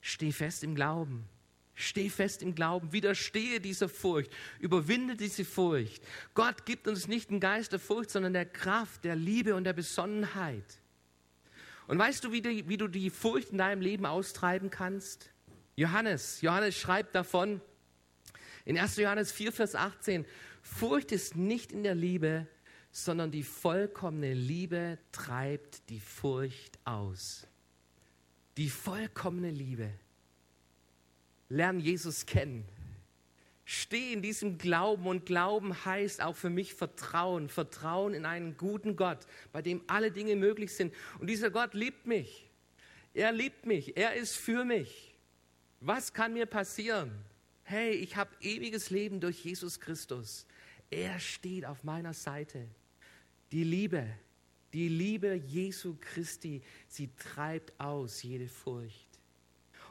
Steh 0.00 0.32
fest 0.32 0.62
im 0.64 0.74
Glauben. 0.74 1.28
Steh 1.74 2.08
fest 2.08 2.42
im 2.42 2.54
Glauben, 2.54 2.92
widerstehe 2.92 3.60
dieser 3.60 3.88
Furcht, 3.88 4.30
überwinde 4.60 5.16
diese 5.16 5.44
Furcht. 5.44 6.02
Gott 6.34 6.66
gibt 6.66 6.86
uns 6.86 7.08
nicht 7.08 7.30
einen 7.30 7.40
Geist 7.40 7.72
der 7.72 7.80
Furcht, 7.80 8.10
sondern 8.10 8.32
der 8.32 8.46
Kraft, 8.46 9.04
der 9.04 9.16
Liebe 9.16 9.54
und 9.54 9.64
der 9.64 9.72
Besonnenheit. 9.72 10.78
Und 11.86 11.98
weißt 11.98 12.24
du, 12.24 12.32
wie, 12.32 12.40
die, 12.40 12.68
wie 12.68 12.76
du 12.76 12.88
die 12.88 13.10
Furcht 13.10 13.50
in 13.50 13.58
deinem 13.58 13.82
Leben 13.82 14.06
austreiben 14.06 14.70
kannst? 14.70 15.30
Johannes, 15.76 16.40
Johannes 16.40 16.76
schreibt 16.76 17.14
davon 17.14 17.60
in 18.64 18.78
1. 18.78 18.96
Johannes 18.96 19.32
4, 19.32 19.52
Vers 19.52 19.74
18, 19.74 20.24
Furcht 20.62 21.12
ist 21.12 21.36
nicht 21.36 21.72
in 21.72 21.82
der 21.82 21.94
Liebe, 21.94 22.46
sondern 22.90 23.30
die 23.30 23.42
vollkommene 23.42 24.32
Liebe 24.32 24.98
treibt 25.12 25.88
die 25.90 26.00
Furcht 26.00 26.78
aus. 26.84 27.46
Die 28.56 28.70
vollkommene 28.70 29.50
Liebe. 29.50 29.90
Lern 31.54 31.78
Jesus 31.78 32.26
kennen. 32.26 32.64
Steh 33.64 34.12
in 34.12 34.22
diesem 34.22 34.58
Glauben 34.58 35.06
und 35.06 35.24
Glauben 35.24 35.84
heißt 35.84 36.20
auch 36.20 36.36
für 36.36 36.50
mich 36.50 36.74
Vertrauen. 36.74 37.48
Vertrauen 37.48 38.12
in 38.12 38.26
einen 38.26 38.56
guten 38.56 38.96
Gott, 38.96 39.20
bei 39.52 39.62
dem 39.62 39.80
alle 39.86 40.10
Dinge 40.10 40.36
möglich 40.36 40.74
sind. 40.74 40.92
Und 41.18 41.28
dieser 41.28 41.50
Gott 41.50 41.72
liebt 41.72 42.06
mich. 42.06 42.50
Er 43.14 43.32
liebt 43.32 43.64
mich. 43.64 43.96
Er 43.96 44.14
ist 44.14 44.36
für 44.36 44.64
mich. 44.64 45.14
Was 45.80 46.12
kann 46.12 46.34
mir 46.34 46.46
passieren? 46.46 47.12
Hey, 47.62 47.92
ich 47.92 48.16
habe 48.16 48.30
ewiges 48.40 48.90
Leben 48.90 49.20
durch 49.20 49.44
Jesus 49.44 49.78
Christus. 49.78 50.46
Er 50.90 51.18
steht 51.20 51.64
auf 51.64 51.84
meiner 51.84 52.12
Seite. 52.12 52.66
Die 53.52 53.64
Liebe, 53.64 54.06
die 54.72 54.88
Liebe 54.88 55.34
Jesu 55.34 55.96
Christi, 56.00 56.62
sie 56.88 57.10
treibt 57.16 57.78
aus 57.78 58.22
jede 58.24 58.48
Furcht. 58.48 59.13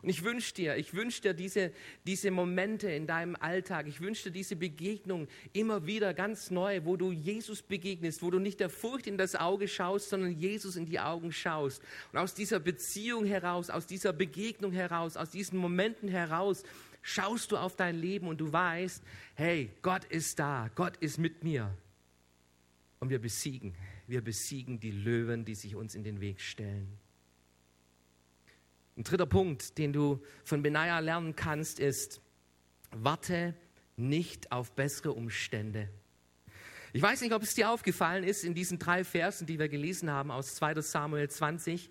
Und 0.04 0.10
ich 0.10 0.24
wünsche 0.26 0.54
dir, 0.54 0.76
ich 0.76 0.94
wünsche 0.94 1.22
dir 1.22 1.34
diese, 1.34 1.72
diese 2.06 2.30
Momente 2.30 2.92
in 2.92 3.08
deinem 3.08 3.38
Alltag, 3.38 3.88
ich 3.88 4.02
wünsche 4.02 4.26
dir 4.26 4.32
diese 4.32 4.58
Begegnung 4.58 5.30
immer 5.54 5.86
wieder 5.88 6.14
ganz 6.14 6.52
neu, 6.52 6.82
wo 6.84 6.98
du 6.98 7.14
Jesus 7.14 7.62
begegnest, 7.62 8.22
wo 8.22 8.30
du 8.30 8.38
nicht 8.38 8.60
der 8.60 8.70
Furcht 8.70 9.08
in 9.08 9.18
das 9.18 9.36
Auge 9.36 9.70
schaust, 9.70 10.10
sondern 10.10 10.38
Jesus 10.38 10.76
in 10.76 10.86
die 10.86 11.00
Augen 11.00 11.32
schaust. 11.32 11.82
Und 12.12 12.20
aus 12.20 12.34
dieser 12.34 12.60
Beziehung 12.60 13.26
heraus, 13.26 13.70
aus 13.70 13.88
dieser 13.88 14.12
Begegnung 14.12 14.74
heraus, 14.74 15.16
aus 15.16 15.30
diesen 15.30 15.58
Momenten 15.58 16.10
heraus, 16.10 16.64
schaust 17.02 17.54
du 17.54 17.58
auf 17.58 17.78
dein 17.78 17.96
Leben 17.96 18.28
und 18.28 18.42
du 18.42 18.52
weißt, 18.52 19.02
hey, 19.36 19.72
Gott 19.82 20.04
ist 20.06 20.38
da, 20.38 20.70
Gott 20.76 20.98
ist 20.98 21.18
mit 21.18 21.46
mir. 21.46 21.74
Und 23.00 23.10
wir 23.10 23.20
besiegen, 23.20 23.74
wir 24.08 24.22
besiegen 24.22 24.82
die 24.82 24.92
Löwen, 24.92 25.46
die 25.46 25.56
sich 25.56 25.76
uns 25.76 25.96
in 25.96 26.04
den 26.04 26.20
Weg 26.20 26.42
stellen. 26.42 27.00
Ein 28.96 29.04
dritter 29.04 29.26
Punkt, 29.26 29.78
den 29.78 29.92
du 29.92 30.22
von 30.44 30.62
Benaja 30.62 31.00
lernen 31.00 31.36
kannst, 31.36 31.80
ist, 31.80 32.22
warte 32.92 33.56
nicht 33.96 34.52
auf 34.52 34.72
bessere 34.74 35.14
Umstände. 35.14 35.90
Ich 36.94 37.02
weiß 37.02 37.22
nicht, 37.22 37.34
ob 37.34 37.42
es 37.42 37.56
dir 37.56 37.72
aufgefallen 37.72 38.24
ist 38.24 38.44
in 38.44 38.54
diesen 38.54 38.78
drei 38.78 39.04
Versen, 39.04 39.48
die 39.48 39.58
wir 39.58 39.68
gelesen 39.68 40.12
haben 40.12 40.30
aus 40.30 40.54
2 40.56 40.80
Samuel 40.82 41.28
20. 41.28 41.90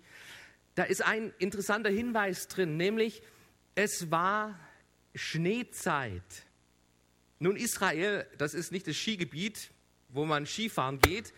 Da 0.75 0.83
ist 0.83 1.03
ein 1.03 1.33
interessanter 1.39 1.89
Hinweis 1.89 2.47
drin, 2.47 2.77
nämlich 2.77 3.21
es 3.75 4.09
war 4.09 4.57
Schneezeit. 5.13 6.23
Nun, 7.39 7.57
Israel, 7.57 8.25
das 8.37 8.53
ist 8.53 8.71
nicht 8.71 8.87
das 8.87 8.95
Skigebiet, 8.95 9.71
wo 10.07 10.23
man 10.23 10.45
Skifahren 10.45 10.99
geht. 10.99 11.33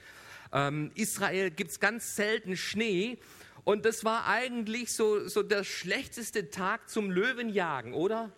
Ähm, 0.54 0.92
Israel 0.94 1.50
gibt 1.50 1.72
es 1.72 1.80
ganz 1.80 2.16
selten 2.16 2.56
Schnee 2.56 3.18
und 3.66 3.84
das 3.84 4.06
war 4.06 4.28
eigentlich 4.28 4.94
so, 4.94 5.28
so 5.28 5.42
der 5.42 5.64
schlechteste 5.64 6.52
Tag 6.52 6.88
zum 6.88 7.10
Löwenjagen, 7.10 7.96
oder? 7.96 8.32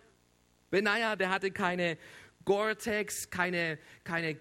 Benaja, 0.70 1.16
der 1.16 1.28
hatte 1.28 1.50
keine 1.50 1.98
Gore-Tex, 2.46 3.28
keine, 3.28 3.78
keine, 4.04 4.40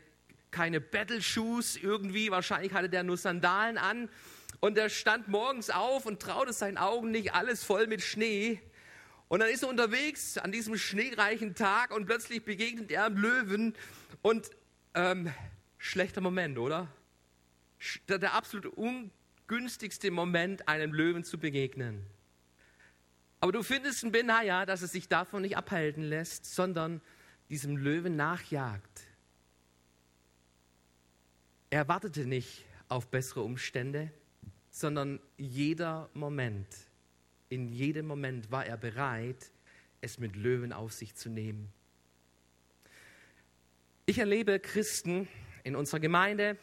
keine 0.50 0.80
Battle-Shoes 0.80 1.76
irgendwie. 1.76 2.32
Wahrscheinlich 2.32 2.72
hatte 2.72 2.88
der 2.88 3.04
nur 3.04 3.18
Sandalen 3.18 3.78
an. 3.78 4.10
Und 4.62 4.78
er 4.78 4.90
stand 4.90 5.28
morgens 5.28 5.70
auf 5.70 6.06
und 6.06 6.22
traute 6.22 6.54
seinen 6.54 6.78
Augen 6.78 7.12
nicht, 7.12 7.34
alles 7.34 7.66
voll 7.66 7.88
mit 7.88 8.02
Schnee. 8.02 8.62
Und 9.28 9.42
dann 9.42 9.50
ist 9.50 9.64
er 9.64 9.70
unterwegs 9.70 10.38
an 10.38 10.54
diesem 10.54 10.78
schneereichen 10.78 11.54
Tag 11.54 11.94
und 11.94 12.06
plötzlich 12.06 12.46
begegnet 12.46 12.92
er 12.92 13.06
einem 13.06 13.18
Löwen. 13.18 13.76
Und 14.22 14.50
ähm, 14.94 15.34
schlechter 15.78 16.22
Moment, 16.22 16.58
oder? 16.58 16.88
Der, 18.08 18.20
der 18.20 18.34
absolut 18.34 18.78
un 18.78 19.12
günstigste 19.48 20.12
Moment, 20.12 20.68
einem 20.68 20.94
Löwen 20.94 21.24
zu 21.24 21.38
begegnen. 21.38 22.06
Aber 23.40 23.52
du 23.52 23.64
findest 23.64 24.04
in 24.04 24.12
Benaja, 24.12 24.66
dass 24.66 24.82
es 24.82 24.92
sich 24.92 25.08
davon 25.08 25.44
nicht 25.44 25.58
abhalten 25.58 26.04
lässt, 26.04 26.46
sondern 26.46 27.02
diesem 27.50 27.78
Löwen 27.78 28.16
nachjagt. 28.16 29.04
Er 31.70 31.88
wartete 31.88 32.26
nicht 32.26 32.66
auf 32.90 33.08
bessere 33.08 33.42
Umstände, 33.42 34.12
sondern 34.72 35.20
jeder 35.38 36.10
Moment, 36.14 36.68
in 37.50 37.68
jedem 37.68 38.08
Moment 38.08 38.52
war 38.52 38.66
er 38.66 38.78
bereit, 38.78 39.52
es 40.02 40.18
mit 40.20 40.36
Löwen 40.36 40.74
auf 40.74 40.94
sich 40.94 41.16
zu 41.16 41.30
nehmen. 41.30 41.70
Ich 44.06 44.20
erlebe 44.20 44.60
Christen 44.60 45.28
in 45.64 45.76
unserer 45.76 46.00
Gemeinde, 46.00 46.58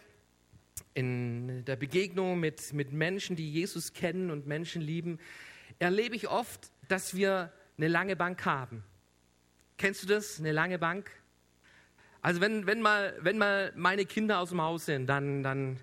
in 0.94 1.64
der 1.64 1.76
Begegnung 1.76 2.38
mit, 2.38 2.72
mit 2.72 2.92
Menschen, 2.92 3.37
die 3.37 3.50
Jesus 3.50 3.92
kennen 3.92 4.30
und 4.30 4.46
Menschen 4.46 4.80
lieben, 4.80 5.18
erlebe 5.78 6.14
ich 6.14 6.28
oft, 6.28 6.70
dass 6.88 7.14
wir 7.14 7.52
eine 7.76 7.88
lange 7.88 8.16
Bank 8.16 8.44
haben. 8.44 8.85
Kennst 9.76 10.04
du 10.04 10.07
das, 10.07 10.38
eine 10.38 10.52
lange 10.52 10.78
Bank? 10.78 11.11
Also 12.22 12.40
wenn, 12.40 12.66
wenn, 12.66 12.80
mal, 12.80 13.14
wenn 13.20 13.37
mal 13.37 13.72
meine 13.74 14.07
Kinder 14.07 14.38
aus 14.38 14.50
dem 14.50 14.62
Haus 14.62 14.87
sind, 14.87 15.09
dann, 15.09 15.42
dann, 15.42 15.78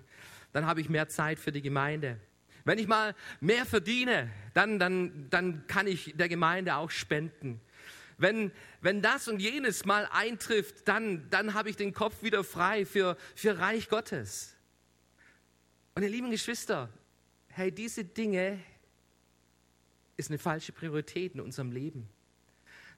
dann 0.52 0.66
habe 0.66 0.80
ich 0.80 0.88
mehr 0.88 1.08
Zeit 1.08 1.38
für 1.38 1.52
die 1.52 1.62
Gemeinde. 1.62 2.18
Wenn 2.64 2.78
ich 2.78 2.86
mal 2.86 3.14
mehr 3.40 3.66
verdiene, 3.66 4.30
dann, 4.54 4.78
dann, 4.78 5.28
dann 5.30 5.66
kann 5.66 5.86
ich 5.86 6.14
der 6.16 6.28
Gemeinde 6.28 6.76
auch 6.76 6.90
spenden. 6.90 7.60
Wenn, 8.18 8.52
wenn 8.80 9.02
das 9.02 9.28
und 9.28 9.40
jenes 9.40 9.84
mal 9.84 10.08
eintrifft, 10.10 10.88
dann, 10.88 11.28
dann 11.30 11.54
habe 11.54 11.70
ich 11.70 11.76
den 11.76 11.92
Kopf 11.92 12.22
wieder 12.22 12.44
frei 12.44 12.86
für, 12.86 13.16
für 13.34 13.58
Reich 13.58 13.88
Gottes. 13.88 14.56
Und 15.94 16.02
ihr 16.02 16.08
lieben 16.08 16.30
Geschwister, 16.30 16.88
hey, 17.48 17.70
diese 17.70 18.04
Dinge 18.04 18.58
ist 20.16 20.30
eine 20.30 20.38
falsche 20.38 20.72
Priorität 20.72 21.34
in 21.34 21.40
unserem 21.40 21.70
Leben. 21.70 22.08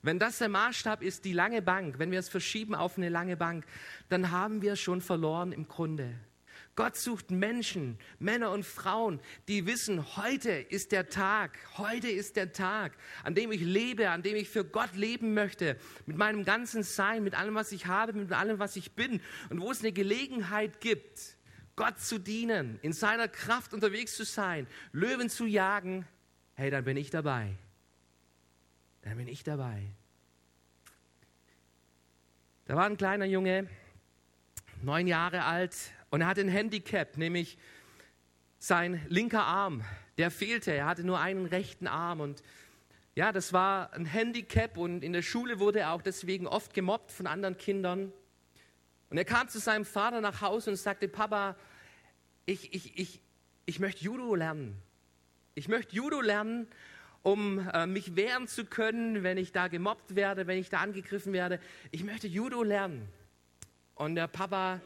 Wenn 0.02 0.18
das 0.18 0.38
der 0.38 0.48
Maßstab 0.48 1.02
ist, 1.02 1.24
die 1.24 1.33
lange 1.33 1.62
Bank, 1.62 1.98
wenn 1.98 2.11
wir 2.11 2.18
es 2.18 2.28
verschieben 2.28 2.74
auf 2.74 2.98
eine 2.98 3.09
lange 3.09 3.37
Bank, 3.37 3.64
dann 4.11 4.30
haben 4.30 4.62
wir 4.62 4.76
schon 4.76 5.00
verloren 5.00 5.50
im 5.50 5.66
Grunde. 5.66 6.14
Gott 6.76 6.96
sucht 6.96 7.30
Menschen, 7.30 7.98
Männer 8.18 8.50
und 8.50 8.64
Frauen, 8.64 9.20
die 9.48 9.66
wissen, 9.66 10.16
heute 10.16 10.50
ist 10.50 10.92
der 10.92 11.09
Tag, 11.09 11.59
heute 11.78 12.09
ist 12.09 12.37
der 12.37 12.52
Tag, 12.52 12.92
an 13.22 13.35
dem 13.35 13.50
ich 13.50 13.61
lebe, 13.61 14.11
an 14.11 14.22
dem 14.22 14.37
ich 14.37 14.48
für 14.48 14.64
Gott 14.64 14.94
leben 14.94 15.35
möchte, 15.35 15.78
mit 16.07 16.16
meinem 16.16 16.44
ganzen 16.44 16.83
Sein, 16.83 17.24
mit 17.24 17.35
allem, 17.35 17.54
was 17.54 17.72
ich 17.72 17.87
habe, 17.87 18.12
mit 18.12 18.33
allem, 18.33 18.59
was 18.59 18.76
ich 18.76 18.92
bin. 18.92 19.20
Und 19.50 19.61
wo 19.61 19.70
es 19.70 19.80
eine 19.80 19.92
Gelegenheit 19.92 20.80
gibt, 20.80 21.37
Gott 21.76 21.98
zu 21.98 22.18
dienen, 22.18 22.78
in 22.82 22.92
seiner 22.92 23.28
Kraft 23.28 23.74
unterwegs 23.74 24.16
zu 24.16 24.24
sein, 24.24 24.66
Löwen 24.92 25.28
zu 25.28 25.46
jagen, 25.46 26.06
hey, 26.54 26.70
dann 26.70 26.84
bin 26.84 26.96
ich 26.96 27.10
dabei. 27.10 27.56
Dann 29.02 29.16
bin 29.16 29.28
ich 29.28 29.42
dabei. 29.42 29.82
Da 32.66 32.76
war 32.76 32.87
ein 32.87 32.96
kleiner 32.96 33.26
Junge, 33.26 33.68
neun 34.82 35.06
Jahre 35.06 35.44
alt, 35.44 35.76
und 36.10 36.20
er 36.20 36.28
hatte 36.28 36.42
ein 36.42 36.48
Handicap, 36.48 37.16
nämlich 37.16 37.58
sein 38.60 39.04
linker 39.08 39.44
Arm, 39.44 39.84
der 40.16 40.30
fehlte. 40.30 40.72
Er 40.72 40.87
hatte 40.87 41.04
nur 41.04 41.20
einen 41.20 41.46
rechten 41.46 41.87
Arm 41.87 42.20
und 42.20 42.42
ja, 43.16 43.32
das 43.32 43.52
war 43.52 43.92
ein 43.92 44.06
Handicap 44.06 44.76
und 44.76 45.04
in 45.04 45.12
der 45.12 45.22
Schule 45.22 45.58
wurde 45.58 45.80
er 45.80 45.92
auch 45.92 46.02
deswegen 46.02 46.46
oft 46.46 46.72
gemobbt 46.72 47.12
von 47.12 47.26
anderen 47.26 47.58
Kindern. 47.58 48.12
Und 49.10 49.18
er 49.18 49.24
kam 49.24 49.48
zu 49.48 49.58
seinem 49.58 49.84
Vater 49.84 50.20
nach 50.20 50.40
Hause 50.40 50.70
und 50.70 50.76
sagte, 50.76 51.08
Papa, 51.08 51.56
ich, 52.46 52.74
ich, 52.74 52.98
ich, 52.98 53.20
ich 53.66 53.80
möchte 53.80 54.04
Judo 54.04 54.34
lernen. 54.34 54.76
Ich 55.54 55.68
möchte 55.68 55.94
Judo 55.94 56.20
lernen, 56.20 56.66
um 57.22 57.66
äh, 57.72 57.86
mich 57.86 58.16
wehren 58.16 58.48
zu 58.48 58.64
können, 58.64 59.22
wenn 59.22 59.38
ich 59.38 59.52
da 59.52 59.68
gemobbt 59.68 60.14
werde, 60.14 60.46
wenn 60.46 60.58
ich 60.58 60.68
da 60.68 60.78
angegriffen 60.80 61.32
werde. 61.32 61.60
Ich 61.90 62.04
möchte 62.04 62.26
Judo 62.26 62.62
lernen. 62.62 63.08
Und 63.94 64.16
der 64.16 64.26
Papa 64.26 64.80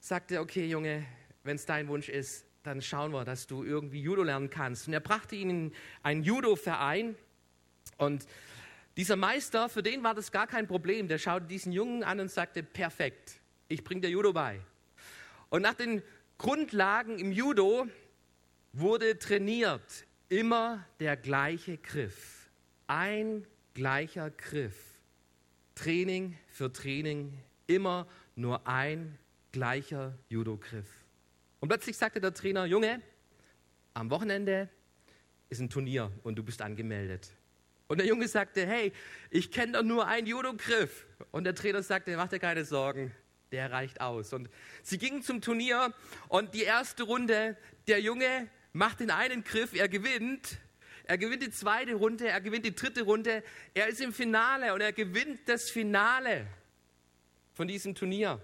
sagte, 0.00 0.40
okay 0.40 0.66
Junge, 0.66 1.04
wenn 1.42 1.56
es 1.56 1.66
dein 1.66 1.88
Wunsch 1.88 2.08
ist, 2.08 2.46
dann 2.62 2.80
schauen 2.82 3.12
wir, 3.12 3.24
dass 3.24 3.46
du 3.46 3.64
irgendwie 3.64 4.00
Judo 4.00 4.22
lernen 4.22 4.48
kannst. 4.48 4.86
Und 4.86 4.94
er 4.94 5.00
brachte 5.00 5.36
ihn 5.36 5.50
in 5.50 5.72
einen 6.02 6.22
Judo-Verein 6.22 7.14
und 7.98 8.26
dieser 8.96 9.16
Meister, 9.16 9.68
für 9.68 9.82
den 9.82 10.02
war 10.02 10.14
das 10.14 10.30
gar 10.30 10.46
kein 10.46 10.66
Problem. 10.66 11.08
Der 11.08 11.18
schaute 11.18 11.46
diesen 11.46 11.72
Jungen 11.72 12.04
an 12.04 12.20
und 12.20 12.30
sagte, 12.30 12.62
perfekt, 12.62 13.40
ich 13.68 13.82
bringe 13.82 14.02
dir 14.02 14.10
Judo 14.10 14.32
bei. 14.32 14.60
Und 15.50 15.62
nach 15.62 15.74
den 15.74 16.02
Grundlagen 16.38 17.18
im 17.18 17.32
Judo 17.32 17.86
wurde 18.72 19.18
trainiert 19.18 20.06
immer 20.28 20.84
der 21.00 21.16
gleiche 21.16 21.78
Griff. 21.78 22.50
Ein 22.86 23.46
gleicher 23.74 24.30
Griff. 24.30 24.76
Training 25.74 26.36
für 26.46 26.72
Training, 26.72 27.36
immer 27.66 28.06
nur 28.36 28.66
ein 28.66 29.18
gleicher 29.50 30.16
Judo-Griff. 30.28 30.86
Und 31.60 31.68
plötzlich 31.68 31.96
sagte 31.96 32.20
der 32.20 32.34
Trainer, 32.34 32.64
Junge, 32.66 33.00
am 33.94 34.10
Wochenende 34.10 34.68
ist 35.48 35.60
ein 35.60 35.70
Turnier 35.70 36.12
und 36.22 36.36
du 36.36 36.42
bist 36.42 36.62
angemeldet. 36.62 37.30
Und 37.86 37.98
der 37.98 38.06
Junge 38.06 38.28
sagte, 38.28 38.66
hey, 38.66 38.92
ich 39.30 39.50
kenne 39.50 39.72
doch 39.72 39.82
nur 39.82 40.06
einen 40.06 40.26
Judo-Griff. 40.26 41.06
Und 41.30 41.44
der 41.44 41.54
Trainer 41.54 41.82
sagte, 41.82 42.16
mach 42.16 42.28
dir 42.28 42.38
keine 42.38 42.64
Sorgen, 42.64 43.14
der 43.52 43.70
reicht 43.70 44.00
aus. 44.00 44.32
Und 44.32 44.48
sie 44.82 44.98
gingen 44.98 45.22
zum 45.22 45.40
Turnier 45.40 45.92
und 46.28 46.54
die 46.54 46.62
erste 46.62 47.02
Runde, 47.02 47.56
der 47.86 48.00
Junge 48.00 48.48
macht 48.72 49.00
den 49.00 49.10
einen 49.10 49.44
Griff, 49.44 49.74
er 49.74 49.88
gewinnt. 49.88 50.58
Er 51.06 51.18
gewinnt 51.18 51.42
die 51.42 51.50
zweite 51.50 51.94
Runde, 51.94 52.28
er 52.28 52.40
gewinnt 52.40 52.64
die 52.64 52.74
dritte 52.74 53.02
Runde. 53.02 53.42
Er 53.74 53.88
ist 53.88 54.00
im 54.00 54.14
Finale 54.14 54.72
und 54.72 54.80
er 54.80 54.92
gewinnt 54.92 55.40
das 55.46 55.68
Finale 55.70 56.46
von 57.52 57.68
diesem 57.68 57.94
Turnier. 57.94 58.40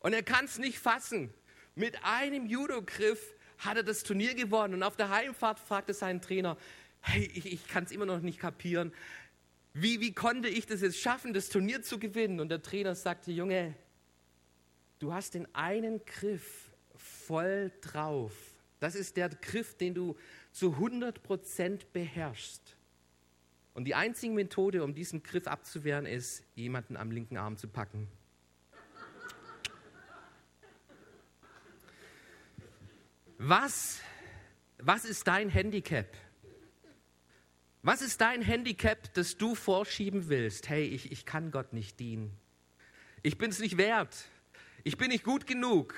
Und 0.00 0.12
er 0.12 0.24
kann 0.24 0.44
es 0.46 0.58
nicht 0.58 0.78
fassen. 0.78 1.32
Mit 1.76 2.04
einem 2.04 2.46
Judo-Griff 2.46 3.34
hat 3.58 3.76
er 3.76 3.82
das 3.84 4.02
Turnier 4.02 4.34
gewonnen. 4.34 4.74
Und 4.74 4.82
auf 4.82 4.96
der 4.96 5.08
Heimfahrt 5.08 5.60
fragte 5.60 5.94
sein 5.94 6.20
Trainer, 6.20 6.56
hey, 7.04 7.30
ich, 7.34 7.46
ich 7.46 7.68
kann 7.68 7.84
es 7.84 7.92
immer 7.92 8.06
noch 8.06 8.20
nicht 8.20 8.38
kapieren. 8.38 8.92
Wie, 9.74 10.00
wie 10.00 10.12
konnte 10.12 10.48
ich 10.48 10.66
das 10.66 10.80
jetzt 10.80 10.98
schaffen, 10.98 11.34
das 11.34 11.48
Turnier 11.48 11.82
zu 11.82 11.98
gewinnen? 11.98 12.40
Und 12.40 12.48
der 12.48 12.62
Trainer 12.62 12.94
sagte, 12.94 13.30
Junge, 13.30 13.74
du 15.00 15.12
hast 15.12 15.34
den 15.34 15.52
einen 15.54 16.04
Griff 16.04 16.70
voll 16.96 17.72
drauf. 17.80 18.32
Das 18.80 18.94
ist 18.94 19.16
der 19.16 19.28
Griff, 19.28 19.76
den 19.76 19.94
du 19.94 20.16
zu 20.52 20.72
100 20.72 21.22
Prozent 21.22 21.92
beherrschst. 21.92 22.76
Und 23.74 23.84
die 23.84 23.94
einzige 23.94 24.32
Methode, 24.32 24.84
um 24.84 24.94
diesen 24.94 25.22
Griff 25.22 25.46
abzuwehren, 25.46 26.06
ist, 26.06 26.44
jemanden 26.54 26.96
am 26.96 27.10
linken 27.10 27.36
Arm 27.36 27.56
zu 27.56 27.66
packen. 27.66 28.08
Was, 33.38 34.00
was 34.78 35.04
ist 35.04 35.26
dein 35.26 35.50
Handicap? 35.50 36.06
Was 37.86 38.00
ist 38.00 38.22
dein 38.22 38.40
Handicap, 38.40 39.12
das 39.12 39.36
du 39.36 39.54
vorschieben 39.54 40.30
willst? 40.30 40.70
Hey, 40.70 40.86
ich, 40.86 41.12
ich 41.12 41.26
kann 41.26 41.50
Gott 41.50 41.74
nicht 41.74 42.00
dienen. 42.00 42.34
Ich 43.22 43.36
bin 43.36 43.50
es 43.50 43.58
nicht 43.58 43.76
wert. 43.76 44.24
Ich 44.84 44.96
bin 44.96 45.08
nicht 45.08 45.22
gut 45.22 45.46
genug. 45.46 45.94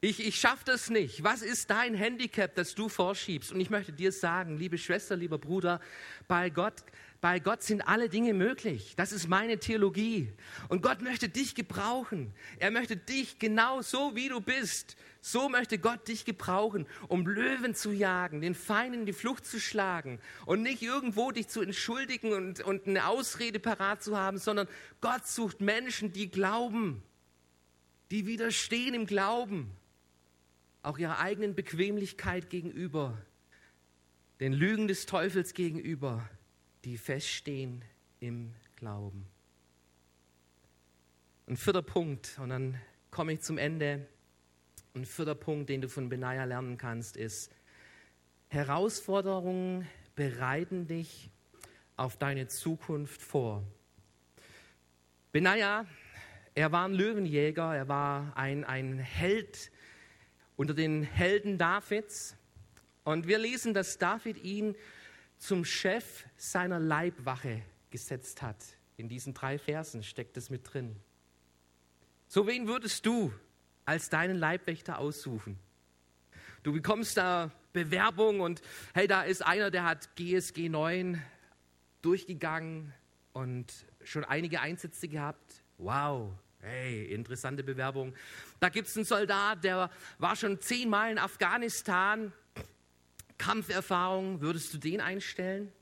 Ich, 0.00 0.26
ich 0.26 0.40
schaffe 0.40 0.64
das 0.64 0.90
nicht. 0.90 1.22
Was 1.22 1.42
ist 1.42 1.70
dein 1.70 1.94
Handicap, 1.94 2.52
das 2.56 2.74
du 2.74 2.88
vorschiebst? 2.88 3.52
Und 3.52 3.60
ich 3.60 3.70
möchte 3.70 3.92
dir 3.92 4.10
sagen, 4.10 4.56
liebe 4.56 4.76
Schwester, 4.76 5.14
lieber 5.14 5.38
Bruder, 5.38 5.80
bei 6.26 6.50
Gott 6.50 6.82
bei 7.20 7.40
Gott 7.40 7.62
sind 7.62 7.82
alle 7.82 8.08
Dinge 8.08 8.32
möglich. 8.32 8.94
Das 8.96 9.10
ist 9.10 9.26
meine 9.28 9.58
Theologie. 9.58 10.32
Und 10.68 10.82
Gott 10.82 11.02
möchte 11.02 11.28
dich 11.28 11.56
gebrauchen. 11.56 12.32
Er 12.58 12.70
möchte 12.70 12.96
dich 12.96 13.40
genau 13.40 13.82
so, 13.82 14.14
wie 14.14 14.28
du 14.28 14.40
bist. 14.40 14.96
So 15.20 15.48
möchte 15.48 15.78
Gott 15.78 16.06
dich 16.06 16.24
gebrauchen, 16.24 16.86
um 17.08 17.26
Löwen 17.26 17.74
zu 17.74 17.90
jagen, 17.90 18.40
den 18.40 18.54
Feinden 18.54 19.04
die 19.04 19.12
Flucht 19.12 19.46
zu 19.46 19.58
schlagen 19.58 20.20
und 20.46 20.62
nicht 20.62 20.80
irgendwo 20.80 21.32
dich 21.32 21.48
zu 21.48 21.60
entschuldigen 21.60 22.32
und, 22.32 22.60
und 22.60 22.86
eine 22.86 23.08
Ausrede 23.08 23.58
parat 23.58 24.00
zu 24.00 24.16
haben, 24.16 24.38
sondern 24.38 24.68
Gott 25.00 25.26
sucht 25.26 25.60
Menschen, 25.60 26.12
die 26.12 26.30
glauben, 26.30 27.02
die 28.12 28.26
widerstehen 28.26 28.94
im 28.94 29.06
Glauben, 29.06 29.72
auch 30.82 30.98
ihrer 30.98 31.18
eigenen 31.18 31.56
Bequemlichkeit 31.56 32.48
gegenüber, 32.48 33.18
den 34.38 34.52
Lügen 34.52 34.86
des 34.86 35.06
Teufels 35.06 35.52
gegenüber 35.52 36.28
die 36.84 36.98
feststehen 36.98 37.84
im 38.20 38.54
Glauben. 38.76 39.26
Ein 41.46 41.56
vierter 41.56 41.82
Punkt, 41.82 42.38
und 42.40 42.50
dann 42.50 42.80
komme 43.10 43.32
ich 43.32 43.40
zum 43.40 43.58
Ende. 43.58 44.06
Ein 44.94 45.04
vierter 45.04 45.34
Punkt, 45.34 45.68
den 45.70 45.80
du 45.80 45.88
von 45.88 46.08
Benaja 46.08 46.44
lernen 46.44 46.76
kannst, 46.76 47.16
ist, 47.16 47.50
Herausforderungen 48.48 49.86
bereiten 50.14 50.86
dich 50.86 51.30
auf 51.96 52.16
deine 52.16 52.48
Zukunft 52.48 53.22
vor. 53.22 53.62
Benaja, 55.32 55.86
er 56.54 56.72
war 56.72 56.86
ein 56.86 56.94
Löwenjäger, 56.94 57.74
er 57.76 57.88
war 57.88 58.36
ein, 58.36 58.64
ein 58.64 58.98
Held 58.98 59.70
unter 60.56 60.74
den 60.74 61.02
Helden 61.02 61.58
Davids. 61.58 62.36
Und 63.04 63.28
wir 63.28 63.38
lesen, 63.38 63.74
dass 63.74 63.98
David 63.98 64.42
ihn 64.42 64.74
zum 65.38 65.64
Chef 65.64 66.24
seiner 66.36 66.78
Leibwache 66.78 67.62
gesetzt 67.90 68.42
hat. 68.42 68.64
In 68.96 69.08
diesen 69.08 69.34
drei 69.34 69.58
Versen 69.58 70.02
steckt 70.02 70.36
es 70.36 70.50
mit 70.50 70.72
drin. 70.72 70.96
So 72.26 72.46
wen 72.46 72.66
würdest 72.66 73.06
du 73.06 73.32
als 73.84 74.10
deinen 74.10 74.36
Leibwächter 74.36 74.98
aussuchen? 74.98 75.58
Du 76.62 76.72
bekommst 76.72 77.16
da 77.16 77.50
Bewerbung 77.72 78.40
und 78.40 78.60
hey, 78.92 79.06
da 79.06 79.22
ist 79.22 79.46
einer, 79.46 79.70
der 79.70 79.84
hat 79.84 80.14
GSG 80.16 80.68
9 80.68 81.22
durchgegangen 82.02 82.92
und 83.32 83.86
schon 84.02 84.24
einige 84.24 84.60
Einsätze 84.60 85.08
gehabt. 85.08 85.62
Wow, 85.78 86.32
hey, 86.60 87.06
interessante 87.06 87.62
Bewerbung. 87.62 88.14
Da 88.60 88.68
gibt 88.68 88.88
es 88.88 88.96
einen 88.96 89.04
Soldat, 89.04 89.62
der 89.62 89.90
war 90.18 90.36
schon 90.36 90.60
zehnmal 90.60 91.12
in 91.12 91.18
Afghanistan 91.18 92.32
Kampferfahrung, 93.48 94.42
würdest 94.42 94.74
du 94.74 94.78
den 94.78 95.00
einstellen? 95.00 95.72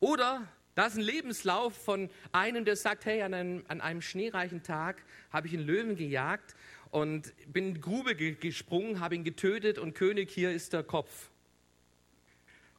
Oder 0.00 0.46
da 0.74 0.84
ist 0.84 0.96
ein 0.96 1.00
Lebenslauf 1.00 1.74
von 1.74 2.10
einem, 2.30 2.66
der 2.66 2.76
sagt, 2.76 3.06
hey, 3.06 3.22
an 3.22 3.32
einem, 3.32 3.64
an 3.68 3.80
einem 3.80 4.02
schneereichen 4.02 4.62
Tag 4.62 5.02
habe 5.32 5.46
ich 5.46 5.54
einen 5.54 5.66
Löwen 5.66 5.96
gejagt 5.96 6.54
und 6.90 7.32
bin 7.50 7.68
in 7.68 7.74
die 7.76 7.80
Grube 7.80 8.14
gesprungen, 8.14 9.00
habe 9.00 9.14
ihn 9.14 9.24
getötet 9.24 9.78
und 9.78 9.94
König, 9.94 10.30
hier 10.30 10.52
ist 10.52 10.74
der 10.74 10.82
Kopf. 10.82 11.30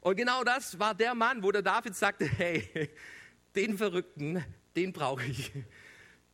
Und 0.02 0.18
genau 0.18 0.44
das 0.44 0.78
war 0.78 0.94
der 0.94 1.16
Mann, 1.16 1.42
wo 1.42 1.52
der 1.52 1.64
David 1.64 1.96
sagte, 1.96 2.28
hey, 2.28 2.92
den 3.56 3.76
Verrückten, 3.76 4.46
den 4.76 4.94
brauche 4.94 5.26
ich. 5.26 5.52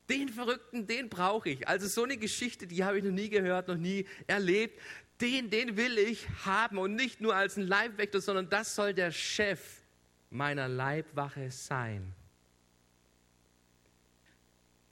Den 0.09 0.27
Verrückten, 0.27 0.87
den 0.87 1.07
brauche 1.07 1.51
ich. 1.51 1.67
Also 1.69 1.87
so 1.87 2.03
eine 2.03 2.17
Geschichte, 2.17 2.67
die 2.67 2.83
habe 2.83 2.97
ich 2.97 3.03
noch 3.05 3.11
nie 3.11 3.29
gehört, 3.29 3.69
noch 3.69 3.77
nie 3.77 4.05
erlebt 4.27 4.77
den, 5.21 5.49
den 5.49 5.77
will 5.77 5.97
ich 5.97 6.27
haben 6.45 6.77
und 6.77 6.95
nicht 6.95 7.21
nur 7.21 7.35
als 7.35 7.57
ein 7.57 7.67
Leibwächter, 7.67 8.21
sondern 8.21 8.49
das 8.49 8.75
soll 8.75 8.93
der 8.93 9.11
Chef 9.11 9.81
meiner 10.29 10.67
Leibwache 10.67 11.51
sein. 11.51 12.13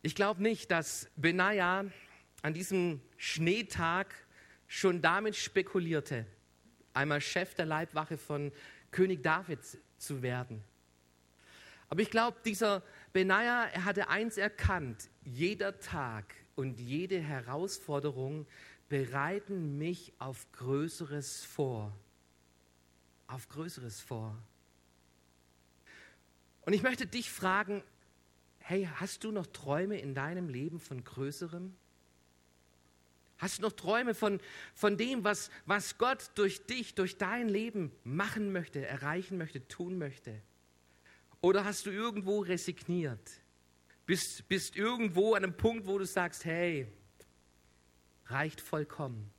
Ich 0.01 0.15
glaube 0.15 0.41
nicht, 0.41 0.71
dass 0.71 1.09
Benaja 1.15 1.85
an 2.41 2.53
diesem 2.53 3.01
Schneetag 3.17 4.13
schon 4.67 5.01
damit 5.01 5.35
spekulierte, 5.35 6.25
einmal 6.93 7.21
Chef 7.21 7.53
der 7.55 7.65
Leibwache 7.65 8.17
von 8.17 8.51
König 8.91 9.23
David 9.23 9.59
zu 9.97 10.21
werden. 10.21 10.63
Aber 11.89 12.01
ich 12.01 12.09
glaube, 12.09 12.37
dieser 12.43 12.81
Benaja, 13.11 13.65
er 13.65 13.85
hatte 13.85 14.09
eins 14.09 14.37
erkannt. 14.37 15.09
jeder 15.23 15.79
Tag 15.79 16.35
und 16.55 16.79
jede 16.79 17.19
Herausforderung 17.19 18.45
bereiten 18.89 19.77
mich 19.77 20.13
auf 20.19 20.51
Größeres 20.53 21.43
vor. 21.43 21.95
Auf 23.27 23.49
Größeres 23.49 24.01
vor. 24.01 24.37
Und 26.65 26.73
ich 26.73 26.83
möchte 26.83 27.07
dich 27.07 27.31
fragen, 27.31 27.83
hey, 28.59 28.87
hast 28.95 29.23
du 29.23 29.31
noch 29.31 29.47
Träume 29.47 29.99
in 29.99 30.15
deinem 30.15 30.47
Leben 30.47 30.79
von 30.79 31.03
Größerem? 31.03 31.73
Hast 33.37 33.57
du 33.57 33.63
noch 33.63 33.73
Träume 33.73 34.13
von, 34.13 34.39
von 34.73 34.95
dem, 34.95 35.23
was, 35.25 35.49
was 35.65 35.97
Gott 35.97 36.31
durch 36.35 36.65
dich, 36.65 36.95
durch 36.95 37.17
dein 37.17 37.49
Leben 37.49 37.91
machen 38.03 38.53
möchte, 38.53 38.85
erreichen 38.85 39.37
möchte, 39.37 39.67
tun 39.67 39.97
möchte? 39.97 40.41
Oder 41.41 41.65
hast 41.65 41.85
du 41.85 41.89
irgendwo 41.89 42.39
resigniert? 42.39 43.31
Bist, 44.05 44.47
bist 44.47 44.77
irgendwo 44.77 45.33
an 45.33 45.43
einem 45.43 45.57
Punkt, 45.57 45.87
wo 45.87 45.97
du 45.97 46.05
sagst, 46.05 46.45
hey, 46.45 46.87
reicht 48.33 48.61
vollkommen. 48.61 49.31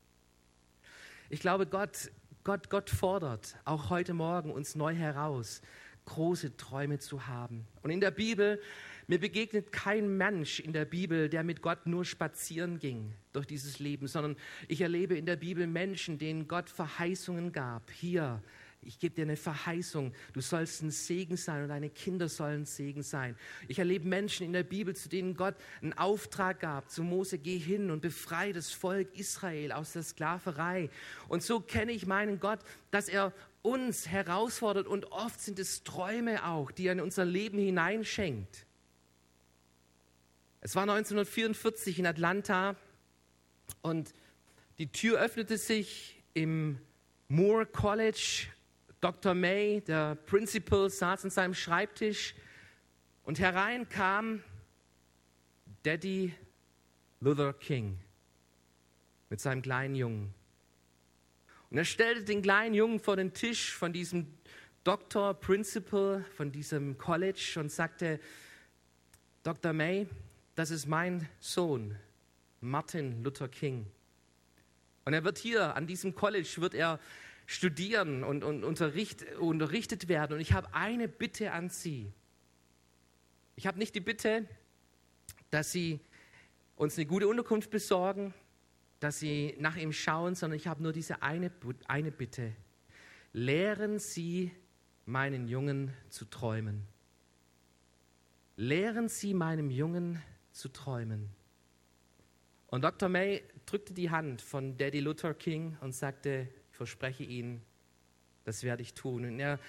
Ich 1.28 1.40
glaube, 1.40 1.66
Gott, 1.66 2.10
Gott, 2.44 2.70
Gott 2.70 2.90
fordert 2.90 3.56
auch 3.64 3.90
heute 3.90 4.14
Morgen 4.14 4.50
uns 4.50 4.74
neu 4.74 4.94
heraus, 4.94 5.62
große 6.04 6.56
Träume 6.56 6.98
zu 6.98 7.26
haben. 7.26 7.66
Und 7.82 7.90
in 7.90 8.00
der 8.00 8.10
Bibel, 8.10 8.60
mir 9.06 9.18
begegnet 9.18 9.72
kein 9.72 10.16
Mensch 10.16 10.60
in 10.60 10.72
der 10.72 10.84
Bibel, 10.84 11.28
der 11.28 11.42
mit 11.42 11.62
Gott 11.62 11.86
nur 11.86 12.04
spazieren 12.04 12.78
ging 12.78 13.12
durch 13.32 13.46
dieses 13.46 13.78
Leben, 13.78 14.06
sondern 14.06 14.36
ich 14.68 14.80
erlebe 14.80 15.16
in 15.16 15.26
der 15.26 15.36
Bibel 15.36 15.66
Menschen, 15.66 16.18
denen 16.18 16.46
Gott 16.46 16.70
Verheißungen 16.70 17.52
gab. 17.52 17.90
Hier, 17.90 18.42
ich 18.86 18.98
gebe 18.98 19.14
dir 19.14 19.22
eine 19.22 19.36
Verheißung, 19.36 20.12
du 20.32 20.40
sollst 20.40 20.82
ein 20.82 20.90
Segen 20.90 21.36
sein 21.36 21.62
und 21.62 21.68
deine 21.68 21.90
Kinder 21.90 22.28
sollen 22.28 22.62
ein 22.62 22.66
Segen 22.66 23.02
sein. 23.02 23.36
Ich 23.68 23.78
erlebe 23.78 24.08
Menschen 24.08 24.46
in 24.46 24.52
der 24.52 24.62
Bibel, 24.62 24.94
zu 24.94 25.08
denen 25.08 25.36
Gott 25.36 25.54
einen 25.82 25.92
Auftrag 25.92 26.60
gab, 26.60 26.90
zu 26.90 27.02
Mose, 27.02 27.38
geh 27.38 27.58
hin 27.58 27.90
und 27.90 28.00
befreie 28.00 28.52
das 28.52 28.70
Volk 28.70 29.16
Israel 29.18 29.72
aus 29.72 29.92
der 29.92 30.02
Sklaverei. 30.02 30.90
Und 31.28 31.42
so 31.42 31.60
kenne 31.60 31.92
ich 31.92 32.06
meinen 32.06 32.40
Gott, 32.40 32.60
dass 32.90 33.08
er 33.08 33.32
uns 33.62 34.08
herausfordert 34.08 34.86
und 34.86 35.10
oft 35.10 35.40
sind 35.40 35.58
es 35.58 35.84
Träume 35.84 36.46
auch, 36.46 36.70
die 36.70 36.86
er 36.86 36.92
in 36.92 37.00
unser 37.00 37.24
Leben 37.24 37.58
hineinschenkt. 37.58 38.66
Es 40.60 40.74
war 40.74 40.82
1944 40.82 41.98
in 41.98 42.06
Atlanta 42.06 42.76
und 43.82 44.12
die 44.78 44.90
Tür 44.90 45.20
öffnete 45.20 45.56
sich 45.56 46.22
im 46.34 46.78
Moore 47.28 47.66
College. 47.66 48.48
Dr. 49.04 49.34
May, 49.34 49.82
der 49.82 50.14
Principal, 50.14 50.88
saß 50.88 51.24
an 51.24 51.30
seinem 51.30 51.52
Schreibtisch 51.52 52.34
und 53.24 53.38
herein 53.38 53.86
kam 53.86 54.42
Daddy 55.82 56.32
Luther 57.20 57.52
King 57.52 57.98
mit 59.28 59.42
seinem 59.42 59.60
kleinen 59.60 59.94
Jungen. 59.94 60.32
Und 61.68 61.76
er 61.76 61.84
stellte 61.84 62.24
den 62.24 62.40
kleinen 62.40 62.74
Jungen 62.74 62.98
vor 62.98 63.16
den 63.16 63.34
Tisch 63.34 63.74
von 63.74 63.92
diesem 63.92 64.26
Doktor, 64.84 65.34
Principal 65.34 66.24
von 66.34 66.50
diesem 66.50 66.96
College 66.96 67.56
und 67.60 67.70
sagte, 67.70 68.18
Dr. 69.42 69.74
May, 69.74 70.06
das 70.54 70.70
ist 70.70 70.86
mein 70.86 71.28
Sohn, 71.40 71.94
Martin 72.62 73.22
Luther 73.22 73.48
King. 73.48 73.84
Und 75.04 75.12
er 75.12 75.24
wird 75.24 75.36
hier 75.36 75.76
an 75.76 75.86
diesem 75.86 76.14
College, 76.14 76.54
wird 76.56 76.72
er 76.72 76.98
studieren 77.46 78.24
und, 78.24 78.44
und 78.44 78.64
unterricht, 78.64 79.24
unterrichtet 79.38 80.08
werden. 80.08 80.34
Und 80.34 80.40
ich 80.40 80.52
habe 80.52 80.74
eine 80.74 81.08
Bitte 81.08 81.52
an 81.52 81.68
Sie. 81.68 82.12
Ich 83.56 83.66
habe 83.66 83.78
nicht 83.78 83.94
die 83.94 84.00
Bitte, 84.00 84.46
dass 85.50 85.72
Sie 85.72 86.00
uns 86.76 86.96
eine 86.96 87.06
gute 87.06 87.28
Unterkunft 87.28 87.70
besorgen, 87.70 88.34
dass 89.00 89.20
sie 89.20 89.54
nach 89.58 89.76
ihm 89.76 89.92
schauen, 89.92 90.34
sondern 90.34 90.56
ich 90.56 90.66
habe 90.66 90.82
nur 90.82 90.92
diese 90.92 91.22
eine, 91.22 91.50
eine 91.86 92.10
Bitte. 92.10 92.52
Lehren 93.32 93.98
Sie 93.98 94.52
meinen 95.04 95.46
Jungen 95.46 95.92
zu 96.08 96.24
träumen. 96.24 96.86
Lehren 98.56 99.08
Sie 99.08 99.34
meinem 99.34 99.70
Jungen 99.70 100.22
zu 100.52 100.68
träumen. 100.68 101.30
Und 102.68 102.82
Dr. 102.82 103.08
May 103.08 103.42
drückte 103.66 103.92
die 103.92 104.10
Hand 104.10 104.40
von 104.40 104.76
Daddy 104.76 105.00
Luther 105.00 105.34
King 105.34 105.76
und 105.80 105.92
sagte, 105.94 106.48
ich 106.74 106.76
verspreche 106.76 107.22
Ihnen, 107.22 107.62
das 108.42 108.64
werde 108.64 108.82
ich 108.82 108.94
tun. 108.94 109.24
Und 109.24 109.38
er 109.38 109.60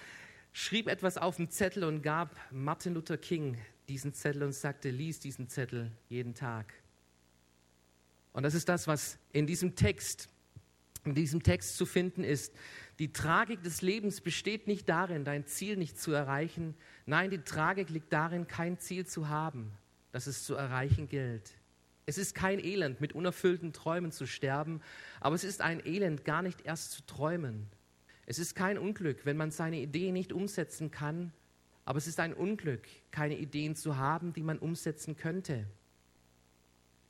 schrieb 0.53 0.87
etwas 0.87 1.19
auf 1.19 1.35
den 1.35 1.51
Zettel 1.51 1.83
und 1.83 2.01
gab 2.01 2.35
Martin 2.49 2.95
Luther 2.95 3.19
King 3.19 3.59
diesen 3.87 4.11
Zettel 4.11 4.41
und 4.41 4.53
sagte, 4.53 4.89
lies 4.89 5.19
diesen 5.19 5.47
Zettel 5.47 5.91
jeden 6.09 6.33
Tag. 6.33 6.73
Und 8.33 8.41
das 8.41 8.55
ist 8.55 8.67
das, 8.69 8.87
was 8.87 9.19
in 9.33 9.45
diesem 9.45 9.75
Text, 9.75 10.29
in 11.03 11.13
diesem 11.13 11.43
Text 11.43 11.77
zu 11.77 11.85
finden 11.85 12.23
ist. 12.23 12.55
Die 12.97 13.13
Tragik 13.13 13.61
des 13.61 13.83
Lebens 13.83 14.19
besteht 14.19 14.65
nicht 14.65 14.89
darin, 14.89 15.25
dein 15.25 15.45
Ziel 15.45 15.77
nicht 15.77 15.99
zu 15.99 16.11
erreichen. 16.11 16.73
Nein, 17.05 17.29
die 17.29 17.37
Tragik 17.37 17.91
liegt 17.91 18.11
darin, 18.13 18.47
kein 18.47 18.79
Ziel 18.79 19.05
zu 19.05 19.29
haben, 19.29 19.71
das 20.11 20.25
es 20.25 20.43
zu 20.43 20.55
erreichen 20.55 21.07
gilt. 21.07 21.53
Es 22.05 22.17
ist 22.17 22.35
kein 22.35 22.59
Elend, 22.63 23.01
mit 23.01 23.13
unerfüllten 23.13 23.73
Träumen 23.73 24.11
zu 24.11 24.27
sterben, 24.27 24.81
aber 25.19 25.35
es 25.35 25.43
ist 25.43 25.61
ein 25.61 25.83
Elend, 25.85 26.23
gar 26.23 26.41
nicht 26.41 26.61
erst 26.61 26.91
zu 26.91 27.05
träumen. 27.05 27.67
Es 28.27 28.39
ist 28.39 28.55
kein 28.55 28.77
Unglück, 28.77 29.25
wenn 29.25 29.37
man 29.37 29.51
seine 29.51 29.79
Idee 29.79 30.11
nicht 30.11 30.31
umsetzen 30.31 30.91
kann, 30.91 31.31
aber 31.83 31.97
es 31.97 32.07
ist 32.07 32.19
ein 32.19 32.33
Unglück, 32.33 32.87
keine 33.11 33.37
Ideen 33.37 33.75
zu 33.75 33.97
haben, 33.97 34.33
die 34.33 34.43
man 34.43 34.59
umsetzen 34.59 35.15
könnte. 35.15 35.65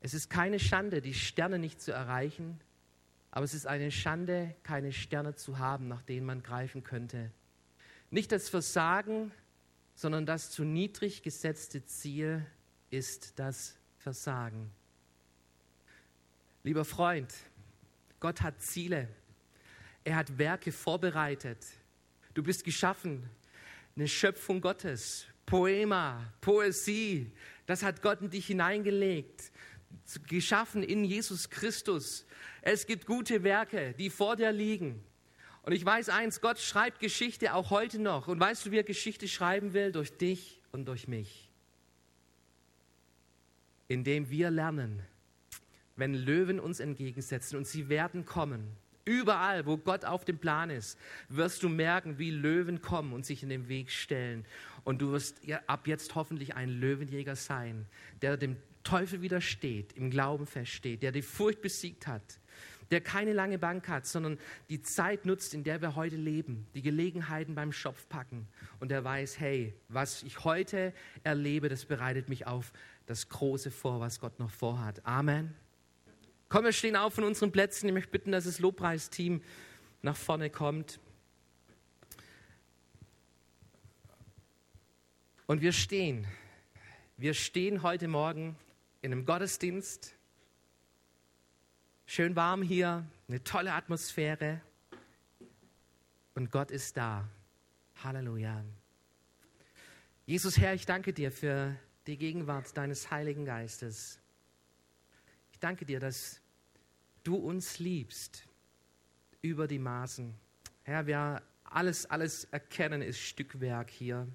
Es 0.02 0.14
ist 0.14 0.30
keine 0.30 0.60
Schande, 0.60 1.02
die 1.02 1.14
Sterne 1.14 1.60
nicht 1.60 1.82
zu 1.82 1.92
erreichen, 1.92 2.60
aber 3.32 3.44
es 3.44 3.54
ist 3.54 3.68
eine 3.68 3.92
Schande, 3.92 4.56
keine 4.64 4.94
Sterne 4.94 5.36
zu 5.36 5.60
haben, 5.60 5.88
nach 5.88 6.04
denen 6.04 6.26
man 6.26 6.44
greifen 6.44 6.84
könnte. 6.84 7.32
Nicht 8.12 8.32
das 8.32 8.48
Versagen, 8.48 9.32
sondern 9.94 10.26
das 10.26 10.52
zu 10.52 10.64
niedrig 10.64 11.24
gesetzte 11.24 11.84
Ziel 11.86 12.46
ist 12.92 13.40
das 13.40 13.78
Versagen. 13.98 14.72
Lieber 16.66 16.84
Freund, 16.84 17.32
Gott 18.20 18.42
hat 18.42 18.60
Ziele. 18.60 19.08
Er 20.04 20.16
hat 20.16 20.40
Werke 20.40 20.72
vorbereitet. 20.72 21.60
Du 22.34 22.42
bist 22.42 22.64
geschaffen, 22.64 23.30
eine 23.96 24.08
Schöpfung 24.08 24.62
Gottes. 24.62 25.28
Poema, 25.46 26.34
Poesie, 26.42 27.32
das 27.68 27.84
hat 27.84 28.02
Gott 28.02 28.20
in 28.22 28.32
dich 28.32 28.48
hineingelegt 28.48 29.52
geschaffen 30.28 30.82
in 30.82 31.06
Jesus 31.06 31.52
Christus. 31.52 32.26
Es 32.64 32.88
gibt 32.88 33.06
gute 33.06 33.44
Werke, 33.44 33.94
die 33.94 34.10
vor 34.10 34.36
dir 34.36 34.52
liegen. 34.52 35.04
Und 35.62 35.74
ich 35.74 35.86
weiß 35.86 36.10
eins, 36.10 36.42
Gott 36.42 36.58
schreibt 36.60 37.00
Geschichte 37.00 37.54
auch 37.54 37.70
heute 37.70 38.00
noch. 38.00 38.28
Und 38.28 38.40
weißt 38.40 38.66
du, 38.66 38.72
wie 38.72 38.78
er 38.78 38.84
Geschichte 38.84 39.28
schreiben 39.28 39.74
will? 39.74 39.92
Durch 39.92 40.18
dich 40.18 40.60
und 40.72 40.86
durch 40.86 41.08
mich. 41.08 41.52
Indem 43.88 44.32
wir 44.32 44.50
lernen, 44.50 45.04
wenn 45.96 46.14
Löwen 46.14 46.60
uns 46.60 46.80
entgegensetzen 46.80 47.58
und 47.58 47.68
sie 47.68 47.90
werden 47.90 48.26
kommen. 48.26 48.68
Überall, 49.06 49.68
wo 49.68 49.78
Gott 49.78 50.04
auf 50.04 50.26
dem 50.26 50.40
Plan 50.40 50.72
ist, 50.72 50.98
wirst 51.30 51.62
du 51.62 51.70
merken, 51.70 52.18
wie 52.18 52.32
Löwen 52.32 52.82
kommen 52.82 53.14
und 53.14 53.24
sich 53.24 53.44
in 53.44 53.50
den 53.50 53.68
Weg 53.68 53.92
stellen. 53.92 54.46
Und 54.84 55.00
du 55.02 55.12
wirst 55.12 55.42
ab 55.68 55.88
jetzt 55.88 56.16
hoffentlich 56.16 56.56
ein 56.56 56.70
Löwenjäger 56.70 57.36
sein, 57.36 57.86
der 58.24 58.36
dem 58.36 58.58
Teufel 58.84 59.22
widersteht, 59.22 59.94
im 59.94 60.10
Glauben 60.10 60.48
feststeht, 60.48 61.04
der 61.04 61.12
die 61.12 61.22
Furcht 61.22 61.62
besiegt 61.62 62.08
hat, 62.08 62.40
der 62.92 63.02
keine 63.02 63.34
lange 63.34 63.60
Bank 63.60 63.88
hat, 63.88 64.06
sondern 64.06 64.40
die 64.70 64.82
Zeit 64.82 65.26
nutzt, 65.26 65.54
in 65.54 65.64
der 65.64 65.82
wir 65.82 65.96
heute 65.96 66.16
leben, 66.16 66.68
die 66.76 66.82
Gelegenheiten 66.82 67.56
beim 67.56 67.72
Schopf 67.72 68.08
packen 68.10 68.48
und 68.80 68.90
der 68.90 69.04
weiß, 69.04 69.40
hey, 69.40 69.74
was 69.88 70.24
ich 70.24 70.44
heute 70.44 70.94
erlebe, 71.24 71.70
das 71.70 71.86
bereitet 71.86 72.30
mich 72.30 72.48
auf 72.48 72.72
das 73.06 73.30
Große 73.30 73.72
vor, 73.72 74.00
was 74.00 74.20
Gott 74.20 74.40
noch 74.40 74.52
vorhat. 74.52 75.06
Amen. 75.06 75.54
Komm, 76.48 76.66
wir 76.66 76.74
stehen 76.74 76.96
auf 76.96 77.16
von 77.16 77.24
unseren 77.24 77.52
Plätzen. 77.52 77.88
Ich 77.88 77.94
möchte 77.94 78.12
bitten, 78.12 78.32
dass 78.32 78.46
das 78.46 78.60
Lobpreisteam 78.60 79.42
nach 80.02 80.16
vorne 80.16 80.50
kommt. 80.50 81.00
Und 85.48 85.62
wir 85.62 85.72
stehen. 85.72 86.28
Wir 87.18 87.34
stehen 87.34 87.82
heute 87.82 88.08
Morgen 88.08 88.56
in 89.02 89.12
einem 89.12 89.26
Gottesdienst. 89.26 90.16
Schön 92.06 92.36
warm 92.36 92.62
hier, 92.62 93.06
eine 93.28 93.44
tolle 93.44 93.74
Atmosphäre. 93.74 94.62
Und 96.36 96.52
Gott 96.52 96.72
ist 96.72 96.98
da. 96.98 97.28
Halleluja. 98.04 98.64
Jesus 100.26 100.58
Herr, 100.58 100.74
ich 100.74 100.86
danke 100.86 101.14
dir 101.14 101.32
für 101.32 101.76
die 102.06 102.18
Gegenwart 102.18 102.76
deines 102.78 103.10
Heiligen 103.10 103.46
Geistes. 103.46 104.20
Danke 105.66 105.84
dir, 105.84 106.00
dass 106.00 106.40
du 107.24 107.38
uns 107.38 107.80
liebst 107.80 108.48
über 109.42 109.66
die 109.66 109.80
Maßen. 109.80 110.32
Herr, 110.84 111.08
wir 111.08 111.42
alles, 111.64 112.06
alles 112.06 112.44
erkennen 112.52 113.02
ist 113.02 113.18
Stückwerk 113.18 113.90
hier. 113.90 114.28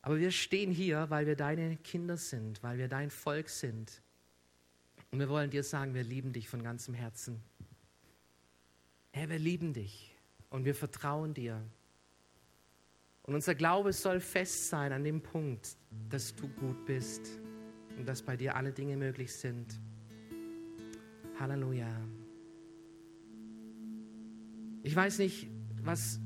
Aber 0.00 0.18
wir 0.18 0.30
stehen 0.30 0.72
hier, 0.72 1.10
weil 1.10 1.26
wir 1.26 1.36
deine 1.36 1.76
Kinder 1.76 2.16
sind, 2.16 2.62
weil 2.62 2.78
wir 2.78 2.88
dein 2.88 3.10
Volk 3.10 3.50
sind. 3.50 4.00
Und 5.10 5.18
wir 5.18 5.28
wollen 5.28 5.50
dir 5.50 5.62
sagen, 5.62 5.92
wir 5.92 6.04
lieben 6.04 6.32
dich 6.32 6.48
von 6.48 6.62
ganzem 6.62 6.94
Herzen. 6.94 7.42
Herr, 9.12 9.28
wir 9.28 9.38
lieben 9.38 9.74
dich 9.74 10.16
und 10.48 10.64
wir 10.64 10.74
vertrauen 10.74 11.34
dir. 11.34 11.62
Und 13.24 13.34
unser 13.34 13.54
Glaube 13.54 13.92
soll 13.92 14.20
fest 14.20 14.70
sein 14.70 14.94
an 14.94 15.04
dem 15.04 15.20
Punkt, 15.20 15.76
dass 16.08 16.34
du 16.34 16.48
gut 16.48 16.86
bist 16.86 17.40
und 17.98 18.08
dass 18.08 18.22
bei 18.22 18.36
dir 18.36 18.56
alle 18.56 18.72
Dinge 18.72 18.96
möglich 18.96 19.32
sind. 19.32 19.80
Halleluja. 21.38 21.88
Ich 24.82 24.94
weiß 24.94 25.18
nicht, 25.18 25.48
was 25.82 26.20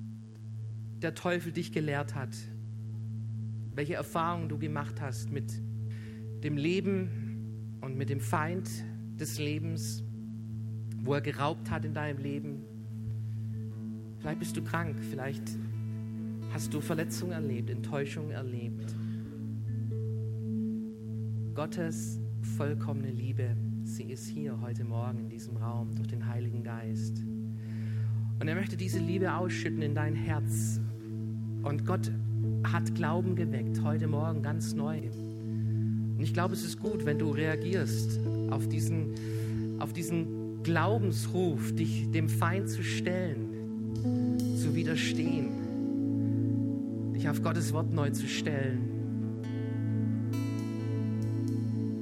der 1.02 1.14
Teufel 1.14 1.52
dich 1.52 1.72
gelehrt 1.72 2.14
hat, 2.14 2.36
welche 3.74 3.94
Erfahrungen 3.94 4.48
du 4.48 4.58
gemacht 4.58 5.00
hast 5.00 5.30
mit 5.30 5.50
dem 6.44 6.56
Leben 6.56 7.78
und 7.80 7.96
mit 7.96 8.10
dem 8.10 8.20
Feind 8.20 8.68
des 9.18 9.38
Lebens, 9.38 10.02
wo 11.02 11.14
er 11.14 11.20
geraubt 11.20 11.70
hat 11.70 11.84
in 11.84 11.94
deinem 11.94 12.18
Leben. 12.18 12.62
Vielleicht 14.18 14.38
bist 14.38 14.56
du 14.56 14.62
krank, 14.62 14.96
vielleicht 15.10 15.56
hast 16.52 16.74
du 16.74 16.80
Verletzungen 16.80 17.32
erlebt, 17.32 17.70
Enttäuschungen 17.70 18.32
erlebt. 18.32 18.94
Gottes 21.54 22.20
vollkommene 22.56 23.10
Liebe, 23.10 23.56
sie 23.82 24.04
ist 24.04 24.28
hier 24.28 24.60
heute 24.60 24.84
Morgen 24.84 25.18
in 25.18 25.28
diesem 25.28 25.56
Raum 25.56 25.94
durch 25.96 26.06
den 26.06 26.26
Heiligen 26.26 26.62
Geist. 26.62 27.24
Und 28.38 28.46
er 28.46 28.54
möchte 28.54 28.76
diese 28.76 29.00
Liebe 29.00 29.34
ausschütten 29.34 29.82
in 29.82 29.94
dein 29.94 30.14
Herz. 30.14 30.80
Und 31.62 31.86
Gott 31.86 32.12
hat 32.64 32.94
Glauben 32.94 33.34
geweckt, 33.34 33.82
heute 33.82 34.06
Morgen 34.06 34.42
ganz 34.42 34.74
neu. 34.74 34.98
Und 34.98 36.20
ich 36.20 36.32
glaube, 36.32 36.54
es 36.54 36.64
ist 36.64 36.78
gut, 36.78 37.04
wenn 37.04 37.18
du 37.18 37.30
reagierst 37.30 38.20
auf 38.50 38.68
diesen, 38.68 39.14
auf 39.80 39.92
diesen 39.92 40.62
Glaubensruf, 40.62 41.74
dich 41.74 42.10
dem 42.12 42.28
Feind 42.28 42.68
zu 42.68 42.84
stellen, 42.84 43.48
zu 44.56 44.74
widerstehen, 44.76 45.48
dich 47.12 47.28
auf 47.28 47.42
Gottes 47.42 47.72
Wort 47.72 47.92
neu 47.92 48.10
zu 48.10 48.28
stellen. 48.28 48.99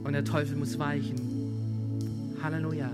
Und 0.09 0.15
der 0.15 0.25
Teufel 0.25 0.57
muss 0.57 0.79
weichen. 0.79 1.17
Halleluja. 2.43 2.91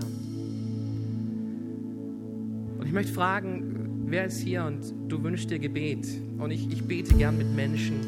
Und 2.77 2.85
ich 2.85 2.91
möchte 2.91 3.13
fragen, 3.13 4.03
wer 4.07 4.25
ist 4.25 4.41
hier 4.41 4.65
und 4.65 4.81
du 5.07 5.23
wünschst 5.23 5.49
dir 5.49 5.57
Gebet? 5.57 6.05
Und 6.37 6.51
ich, 6.51 6.69
ich 6.69 6.83
bete 6.83 7.15
gern 7.15 7.37
mit 7.37 7.55
Menschen, 7.55 8.01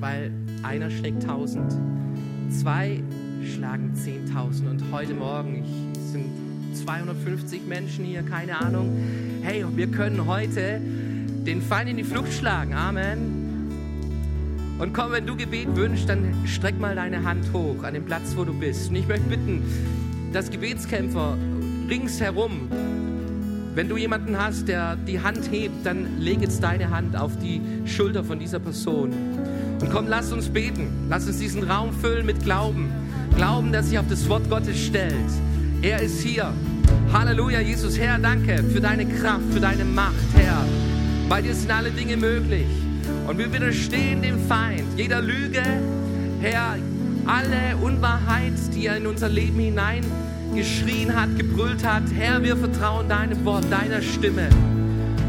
weil 0.00 0.32
einer 0.64 0.90
schlägt 0.90 1.22
tausend, 1.22 1.72
zwei 2.50 3.00
schlagen 3.44 3.94
zehntausend 3.94 4.68
und 4.68 4.90
heute 4.90 5.14
Morgen 5.14 5.62
ich, 5.62 6.00
sind 6.10 6.24
250 6.84 7.64
Menschen 7.68 8.04
hier, 8.04 8.24
keine 8.24 8.60
Ahnung. 8.60 8.90
Hey, 9.42 9.64
wir 9.76 9.86
können 9.86 10.26
heute 10.26 10.80
den 11.46 11.62
Feind 11.62 11.88
in 11.88 11.96
die 11.96 12.02
Flucht 12.02 12.32
schlagen. 12.32 12.74
Amen. 12.74 13.39
Und 14.80 14.94
komm, 14.94 15.12
wenn 15.12 15.26
du 15.26 15.36
Gebet 15.36 15.76
wünschst, 15.76 16.08
dann 16.08 16.34
streck 16.46 16.78
mal 16.80 16.94
deine 16.96 17.22
Hand 17.22 17.52
hoch 17.52 17.82
an 17.82 17.94
den 17.94 18.04
Platz, 18.04 18.32
wo 18.34 18.44
du 18.44 18.54
bist. 18.54 18.90
Und 18.90 18.96
ich 18.96 19.06
möchte 19.06 19.28
bitten, 19.28 19.62
dass 20.32 20.50
Gebetskämpfer 20.50 21.36
ringsherum 21.88 22.68
wenn 23.72 23.88
du 23.88 23.96
jemanden 23.96 24.36
hast, 24.36 24.66
der 24.66 24.96
die 24.96 25.20
Hand 25.20 25.50
hebt, 25.52 25.86
dann 25.86 26.18
leg 26.18 26.40
jetzt 26.40 26.62
deine 26.62 26.90
Hand 26.90 27.16
auf 27.16 27.38
die 27.38 27.62
Schulter 27.86 28.24
von 28.24 28.40
dieser 28.40 28.58
Person. 28.58 29.12
Und 29.80 29.90
komm, 29.92 30.08
lass 30.08 30.32
uns 30.32 30.48
beten. 30.48 31.06
Lass 31.08 31.26
uns 31.26 31.38
diesen 31.38 31.62
Raum 31.62 31.92
füllen 31.92 32.26
mit 32.26 32.42
Glauben. 32.42 32.90
Glauben, 33.36 33.70
der 33.70 33.84
sich 33.84 33.98
auf 33.98 34.06
das 34.08 34.28
Wort 34.28 34.50
Gottes 34.50 34.78
stellt. 34.78 35.14
Er 35.82 36.02
ist 36.02 36.20
hier. 36.20 36.52
Halleluja, 37.12 37.60
Jesus. 37.60 37.96
Herr, 37.96 38.18
danke 38.18 38.62
für 38.64 38.80
deine 38.80 39.06
Kraft, 39.06 39.52
für 39.52 39.60
deine 39.60 39.84
Macht, 39.84 40.14
Herr. 40.34 40.64
Bei 41.28 41.40
dir 41.40 41.54
sind 41.54 41.70
alle 41.70 41.90
Dinge 41.90 42.16
möglich. 42.16 42.66
Und 43.30 43.38
wir 43.38 43.52
widerstehen 43.52 44.22
dem 44.22 44.40
Feind, 44.48 44.82
jeder 44.96 45.22
Lüge, 45.22 45.62
Herr, 46.40 46.74
alle 47.26 47.76
Unwahrheit, 47.80 48.54
die 48.74 48.86
er 48.86 48.96
in 48.96 49.06
unser 49.06 49.28
Leben 49.28 49.60
hinein 49.60 50.04
geschrien 50.52 51.14
hat, 51.14 51.38
gebrüllt 51.38 51.86
hat, 51.86 52.02
Herr, 52.12 52.42
wir 52.42 52.56
vertrauen 52.56 53.08
deinem 53.08 53.44
Wort, 53.44 53.66
deiner 53.70 54.02
Stimme. 54.02 54.48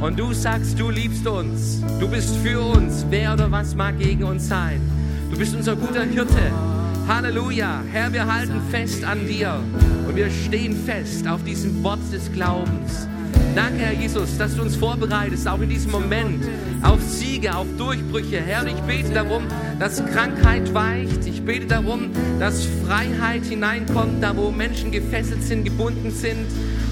Und 0.01 0.19
du 0.19 0.33
sagst, 0.33 0.79
du 0.79 0.89
liebst 0.89 1.27
uns, 1.27 1.83
du 1.99 2.07
bist 2.07 2.37
für 2.37 2.59
uns, 2.59 3.05
wer 3.11 3.33
oder 3.33 3.51
was 3.51 3.75
mag 3.75 3.99
gegen 3.99 4.23
uns 4.23 4.47
sein. 4.47 4.81
Du 5.29 5.37
bist 5.37 5.53
unser 5.53 5.75
guter 5.75 6.01
Hirte. 6.03 6.51
Halleluja. 7.07 7.83
Herr, 7.91 8.11
wir 8.11 8.25
halten 8.25 8.61
fest 8.71 9.03
an 9.03 9.27
dir 9.27 9.59
und 10.07 10.15
wir 10.15 10.31
stehen 10.31 10.75
fest 10.75 11.27
auf 11.27 11.43
diesem 11.43 11.83
Wort 11.83 11.99
des 12.11 12.31
Glaubens. 12.31 13.07
Danke, 13.55 13.79
Herr 13.79 13.93
Jesus, 13.93 14.37
dass 14.37 14.55
du 14.55 14.61
uns 14.61 14.77
vorbereitest, 14.77 15.45
auch 15.47 15.59
in 15.59 15.69
diesem 15.69 15.91
Moment, 15.91 16.45
auf 16.83 17.01
Siege, 17.01 17.53
auf 17.53 17.67
Durchbrüche. 17.77 18.39
Herr, 18.39 18.65
ich 18.65 18.79
bete 18.81 19.09
darum, 19.13 19.43
dass 19.77 20.03
Krankheit 20.05 20.73
weicht. 20.73 21.25
Ich 21.25 21.41
bete 21.41 21.65
darum, 21.65 22.11
dass 22.39 22.65
Freiheit 22.85 23.43
hineinkommt, 23.43 24.23
da 24.23 24.35
wo 24.37 24.51
Menschen 24.51 24.91
gefesselt 24.91 25.43
sind, 25.43 25.65
gebunden 25.65 26.11
sind, 26.11 26.45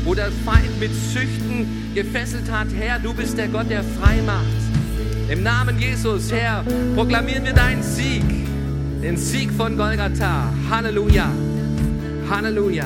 wo 0.03 0.13
der 0.13 0.31
Feind 0.45 0.79
mit 0.81 0.91
Süchten 0.93 1.91
gefesselt 1.95 2.51
hat. 2.51 2.67
Herr, 2.77 2.99
du 2.99 3.13
bist 3.13 3.37
der 3.37 3.47
Gott, 3.47 3.69
der 3.69 3.83
frei 3.83 4.21
macht. 4.25 4.45
Im 5.29 5.43
Namen 5.43 5.79
Jesus, 5.79 6.31
Herr, 6.31 6.65
proklamieren 6.95 7.45
wir 7.45 7.53
deinen 7.53 7.83
Sieg, 7.83 8.23
den 9.01 9.15
Sieg 9.15 9.51
von 9.51 9.77
Golgatha. 9.77 10.51
Halleluja. 10.69 11.31
Halleluja. 12.29 12.85